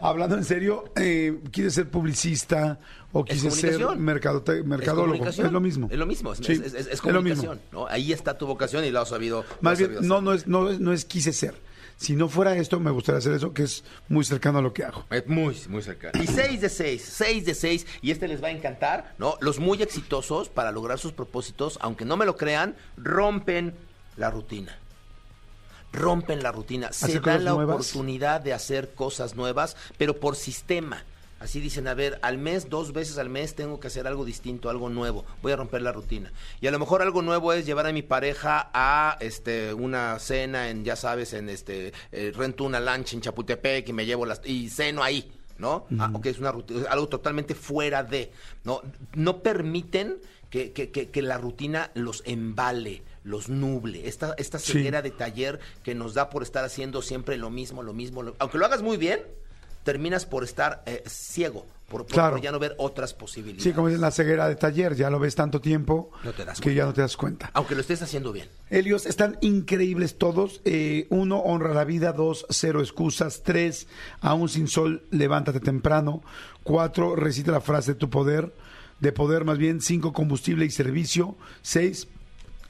hablando 0.00 0.36
en 0.36 0.44
serio, 0.44 0.92
eh, 0.96 1.38
quise 1.52 1.70
ser 1.70 1.88
publicista 1.88 2.80
o 3.12 3.24
quise 3.24 3.48
ser 3.52 3.80
¿Es 3.80 3.96
mercadólogo. 3.98 5.26
Es 5.28 5.38
lo 5.38 5.60
mismo. 5.60 5.88
Es 5.90 5.98
lo 5.98 6.06
mismo, 6.06 6.32
es, 6.32 6.38
Sí, 6.38 6.52
es- 6.64 6.74
es- 6.74 7.04
lo 7.04 7.22
mismo. 7.22 7.56
Ahí 7.88 8.12
está 8.12 8.36
tu 8.36 8.46
vocación 8.46 8.84
y 8.84 8.90
lo 8.90 9.00
has 9.00 9.08
sabido. 9.08 9.44
Más 9.60 9.78
bien, 9.78 9.96
no, 10.02 10.20
no 10.20 10.32
es, 10.32 10.46
no, 10.48 10.68
es- 10.68 10.80
no 10.80 10.92
es 10.92 11.04
quise 11.04 11.32
ser. 11.32 11.54
Si 12.00 12.16
no 12.16 12.30
fuera 12.30 12.56
esto, 12.56 12.80
me 12.80 12.90
gustaría 12.90 13.18
hacer 13.18 13.34
eso, 13.34 13.52
que 13.52 13.62
es 13.64 13.84
muy 14.08 14.24
cercano 14.24 14.58
a 14.60 14.62
lo 14.62 14.72
que 14.72 14.84
hago. 14.84 15.04
Es 15.10 15.26
muy, 15.26 15.54
muy 15.68 15.82
cercano. 15.82 16.22
Y 16.22 16.26
6 16.26 16.62
de 16.62 16.70
6, 16.70 17.02
6 17.14 17.44
de 17.44 17.54
6, 17.54 17.86
y 18.00 18.10
este 18.10 18.26
les 18.26 18.42
va 18.42 18.48
a 18.48 18.52
encantar, 18.52 19.14
¿no? 19.18 19.36
Los 19.40 19.58
muy 19.58 19.82
exitosos 19.82 20.48
para 20.48 20.72
lograr 20.72 20.98
sus 20.98 21.12
propósitos, 21.12 21.78
aunque 21.82 22.06
no 22.06 22.16
me 22.16 22.24
lo 22.24 22.38
crean, 22.38 22.74
rompen 22.96 23.74
la 24.16 24.30
rutina. 24.30 24.78
Rompen 25.92 26.42
la 26.42 26.52
rutina. 26.52 26.90
Se 26.90 27.04
¿Hacer 27.04 27.20
dan 27.20 27.44
la 27.44 27.52
nuevas? 27.52 27.74
oportunidad 27.74 28.40
de 28.40 28.54
hacer 28.54 28.94
cosas 28.94 29.36
nuevas, 29.36 29.76
pero 29.98 30.18
por 30.18 30.36
sistema. 30.36 31.04
Así 31.40 31.58
dicen, 31.58 31.88
a 31.88 31.94
ver, 31.94 32.18
al 32.22 32.36
mes, 32.38 32.68
dos 32.68 32.92
veces 32.92 33.16
al 33.18 33.30
mes 33.30 33.54
tengo 33.54 33.80
que 33.80 33.86
hacer 33.88 34.06
algo 34.06 34.24
distinto, 34.26 34.68
algo 34.70 34.90
nuevo. 34.90 35.24
Voy 35.42 35.52
a 35.52 35.56
romper 35.56 35.80
la 35.82 35.90
rutina. 35.90 36.30
Y 36.60 36.66
a 36.66 36.70
lo 36.70 36.78
mejor 36.78 37.00
algo 37.00 37.22
nuevo 37.22 37.52
es 37.54 37.64
llevar 37.64 37.86
a 37.86 37.92
mi 37.92 38.02
pareja 38.02 38.70
a 38.74 39.16
este 39.20 39.72
una 39.72 40.18
cena 40.18 40.68
en, 40.68 40.84
ya 40.84 40.96
sabes, 40.96 41.32
en 41.32 41.48
este 41.48 41.92
eh, 42.12 42.32
rento 42.36 42.64
una 42.64 42.78
lancha 42.78 43.16
en 43.16 43.22
Chapultepec 43.22 43.88
y 43.88 43.92
me 43.94 44.04
llevo 44.06 44.26
las 44.26 44.42
y 44.44 44.68
ceno 44.68 45.02
ahí. 45.02 45.32
¿No? 45.58 45.86
Ah, 45.98 46.10
ok, 46.14 46.24
es 46.24 46.38
una 46.38 46.52
rutina, 46.52 46.86
algo 46.88 47.08
totalmente 47.08 47.54
fuera 47.54 48.02
de. 48.02 48.32
No, 48.64 48.80
no 49.14 49.42
permiten 49.42 50.16
que, 50.48 50.72
que- 50.72 50.90
que- 50.90 51.10
que 51.10 51.20
la 51.20 51.36
rutina 51.36 51.90
los 51.94 52.22
embale, 52.24 53.02
los 53.24 53.50
nuble. 53.50 54.08
Esta, 54.08 54.34
esta 54.38 54.58
Sí. 54.58 54.72
ceguera 54.72 55.02
de 55.02 55.10
taller 55.10 55.60
que 55.82 55.94
nos 55.94 56.14
da 56.14 56.30
por 56.30 56.42
estar 56.42 56.64
haciendo 56.64 57.02
siempre 57.02 57.36
lo 57.36 57.50
mismo, 57.50 57.82
lo 57.82 57.92
mismo. 57.92 58.22
lo- 58.22 58.36
aunque 58.38 58.56
lo 58.56 58.64
hagas 58.64 58.80
muy 58.80 58.96
bien, 58.96 59.20
terminas 59.84 60.26
por 60.26 60.44
estar 60.44 60.82
eh, 60.86 61.02
ciego, 61.06 61.66
por, 61.88 62.02
por- 62.06 62.12
Claro. 62.14 62.36
por 62.36 62.40
ya 62.42 62.52
no 62.52 62.58
ver 62.58 62.74
otras 62.78 63.14
posibilidades. 63.14 63.64
Sí, 63.64 63.72
como 63.72 63.88
dicen 63.88 64.00
la 64.00 64.10
ceguera 64.10 64.48
de 64.48 64.54
taller, 64.56 64.94
ya 64.94 65.10
lo 65.10 65.18
ves 65.18 65.34
tanto 65.34 65.60
tiempo 65.60 66.10
No 66.22 66.32
te 66.32 66.44
das 66.44 66.60
que 66.60 66.74
ya 66.74 66.84
no 66.84 66.92
te 66.92 67.00
das 67.00 67.16
cuenta. 67.16 67.50
Aunque 67.54 67.74
lo 67.74 67.80
estés 67.80 68.00
haciendo 68.02 68.32
bien. 68.32 68.48
Helios, 68.68 69.06
están 69.06 69.38
increíbles 69.40 70.16
todos. 70.18 70.60
Eh, 70.64 71.06
uno, 71.10 71.38
honra 71.40 71.74
la 71.74 71.84
vida. 71.84 72.12
Dos, 72.12 72.46
cero 72.50 72.80
excusas. 72.80 73.42
Tres, 73.42 73.88
aún 74.20 74.48
sin 74.48 74.68
sol, 74.68 75.02
levántate 75.10 75.60
temprano. 75.60 76.22
Cuatro, 76.62 77.16
recita 77.16 77.50
la 77.52 77.60
frase 77.60 77.92
de 77.94 77.98
tu 77.98 78.10
poder, 78.10 78.54
de 79.00 79.12
poder 79.12 79.44
más 79.44 79.58
bien. 79.58 79.80
Cinco, 79.80 80.12
combustible 80.12 80.64
y 80.66 80.70
servicio. 80.70 81.36
Seis, 81.62 82.06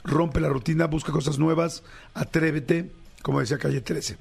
rompe 0.05 0.41
la 0.41 0.49
rutina, 0.49 0.87
busca 0.87 1.13
cosas 1.13 1.39
nuevas, 1.39 1.83
atrévete, 2.15 2.91
como 3.23 3.41
decía 3.41 3.59
Calle 3.59 3.81
13. 3.83 4.17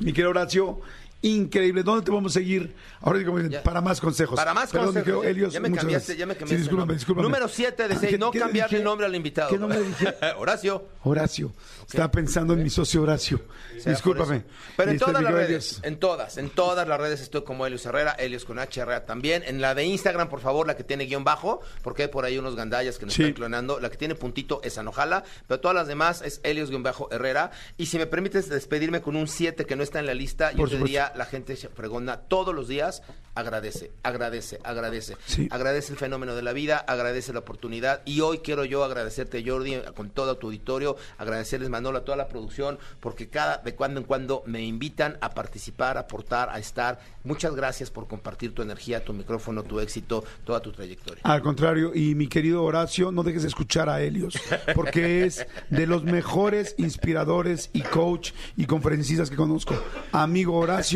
Mi 0.00 0.12
querido 0.12 0.30
Horacio, 0.30 0.80
increíble. 1.22 1.82
¿Dónde 1.82 2.04
te 2.04 2.10
vamos 2.10 2.32
a 2.32 2.34
seguir? 2.40 2.74
Ahora 3.00 3.18
digo, 3.18 3.38
Ya. 3.40 3.62
para 3.62 3.80
más 3.80 4.00
consejos. 4.00 4.36
Para 4.36 4.54
más 4.54 4.70
Perdón, 4.70 4.94
consejos. 4.94 5.22
querido 5.24 5.48
ya- 5.50 5.60
me 5.60 5.68
cambiaste, 5.72 5.92
gracias. 5.92 6.18
ya 6.18 6.26
me 6.26 6.34
Sí, 6.34 6.38
cambiaste. 6.40 6.62
discúlpame, 6.62 6.92
¿no? 6.92 6.94
discúlpame. 6.98 7.22
Número 7.28 7.48
7 7.48 7.88
de 7.88 7.94
Ah, 7.94 7.98
6. 8.00 8.10
¿qué- 8.12 8.18
No 8.18 8.30
cambiarle 8.30 8.78
el 8.78 8.84
nombre 8.84 9.06
al 9.06 9.14
invitado. 9.14 9.50
¿Qué 9.50 9.58
nombre 9.58 9.80
dije? 9.82 10.14
Horacio. 10.38 10.84
Horacio. 11.02 11.52
Estaba 11.86 12.10
pensando 12.10 12.52
en 12.54 12.62
mi 12.62 12.70
socio 12.70 13.02
Horacio. 13.02 13.40
Discúlpame. 13.84 14.44
Pero 14.76 14.90
en 14.90 14.98
todas 14.98 15.22
las 15.22 15.32
redes, 15.32 15.80
en 15.82 15.98
todas, 15.98 16.38
en 16.38 16.50
todas 16.50 16.88
las 16.88 16.98
redes 16.98 17.20
estoy 17.20 17.44
como 17.44 17.66
Helios 17.66 17.84
Herrera, 17.86 18.12
Helios 18.18 18.44
con 18.44 18.58
H 18.58 18.80
Herrera 18.80 19.04
también. 19.06 19.42
En 19.46 19.60
la 19.60 19.74
de 19.74 19.84
Instagram, 19.84 20.28
por 20.28 20.40
favor, 20.40 20.66
la 20.66 20.76
que 20.76 20.82
tiene 20.84 21.04
guion 21.04 21.24
bajo, 21.24 21.60
porque 21.82 22.02
hay 22.04 22.08
por 22.08 22.24
ahí 22.24 22.38
unos 22.38 22.56
gandallas 22.56 22.98
que 22.98 23.06
nos 23.06 23.14
Sí. 23.14 23.22
están 23.22 23.34
clonando. 23.34 23.78
La 23.80 23.90
que 23.90 23.96
tiene 23.96 24.14
puntito 24.14 24.60
es 24.64 24.78
Anojala, 24.78 25.24
pero 25.46 25.60
todas 25.60 25.74
las 25.74 25.86
demás 25.86 26.22
es 26.22 26.40
Helios 26.42 26.70
guion 26.70 26.82
bajo 26.82 27.08
Herrera. 27.12 27.50
Y 27.76 27.86
si 27.86 27.98
me 27.98 28.06
permites 28.06 28.48
despedirme 28.48 29.00
con 29.00 29.14
un 29.16 29.28
7 29.28 29.64
que 29.66 29.76
no 29.76 29.82
está 29.82 30.00
en 30.00 30.06
la 30.06 30.14
lista, 30.14 30.50
yo 30.52 30.64
te 30.64 30.70
supuesto. 30.72 30.84
La 31.14 31.26
gente 31.26 31.56
se 31.56 31.68
pregona 31.68 32.18
todos 32.22 32.54
los 32.54 32.68
días, 32.68 33.02
agradece, 33.34 33.92
agradece, 34.02 34.58
agradece. 34.64 35.16
Sí. 35.26 35.48
Agradece 35.50 35.92
el 35.92 35.98
fenómeno 35.98 36.34
de 36.34 36.42
la 36.42 36.52
vida, 36.52 36.78
agradece 36.78 37.32
la 37.32 37.40
oportunidad. 37.40 38.02
Y 38.04 38.20
hoy 38.20 38.38
quiero 38.38 38.64
yo 38.64 38.82
agradecerte, 38.82 39.44
Jordi, 39.46 39.76
con 39.94 40.10
todo 40.10 40.36
tu 40.38 40.46
auditorio, 40.46 40.96
agradecerles, 41.18 41.68
Manolo, 41.68 41.98
a 41.98 42.04
toda 42.04 42.16
la 42.16 42.28
producción, 42.28 42.78
porque 43.00 43.28
cada 43.28 43.58
de 43.58 43.74
cuando 43.74 44.00
en 44.00 44.06
cuando 44.06 44.42
me 44.46 44.62
invitan 44.62 45.18
a 45.20 45.30
participar, 45.30 45.96
a 45.96 46.00
aportar, 46.00 46.48
a 46.50 46.58
estar. 46.58 46.98
Muchas 47.24 47.54
gracias 47.54 47.90
por 47.90 48.06
compartir 48.06 48.54
tu 48.54 48.62
energía, 48.62 49.04
tu 49.04 49.12
micrófono, 49.12 49.62
tu 49.62 49.80
éxito, 49.80 50.24
toda 50.44 50.60
tu 50.60 50.72
trayectoria. 50.72 51.22
Al 51.24 51.42
contrario, 51.42 51.92
y 51.94 52.14
mi 52.14 52.28
querido 52.28 52.62
Horacio, 52.64 53.12
no 53.12 53.22
dejes 53.22 53.42
de 53.42 53.48
escuchar 53.48 53.88
a 53.88 54.00
Helios, 54.00 54.38
porque 54.74 55.24
es 55.24 55.46
de 55.68 55.86
los 55.86 56.04
mejores 56.04 56.74
inspiradores 56.78 57.70
y 57.72 57.82
coach 57.82 58.32
y 58.56 58.66
conferencistas 58.66 59.28
que 59.28 59.36
conozco. 59.36 59.74
Amigo 60.12 60.56
Horacio, 60.56 60.95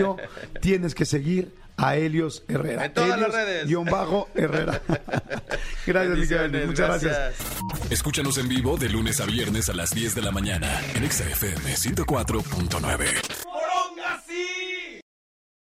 tienes 0.61 0.95
que 0.95 1.05
seguir 1.05 1.55
a 1.77 1.97
Helios 1.97 2.45
Herrera. 2.49 2.85
En 2.87 2.93
todas 2.95 3.09
las 3.11 3.19
Helios 3.19 3.35
redes. 3.35 3.67
guion 3.67 3.85
bajo 3.87 4.29
Herrera. 4.35 4.83
gracias, 5.87 6.19
mi 6.19 6.27
querido 6.27 6.45
Helios. 6.45 6.53
Bendiciones, 6.53 6.67
Muchas 6.67 7.03
gracias. 7.03 7.35
Escúchanos 7.91 8.37
en 8.39 8.49
vivo 8.49 8.77
de 8.77 8.89
lunes 8.91 9.21
a 9.21 9.25
viernes 9.27 9.69
a 9.69 9.73
las 9.73 9.91
10 9.91 10.15
de 10.15 10.23
la 10.23 10.31
mañana 10.31 10.69
en 10.95 11.05
Exa 11.05 11.25
FM 11.25 11.75
104.9. 11.75 13.07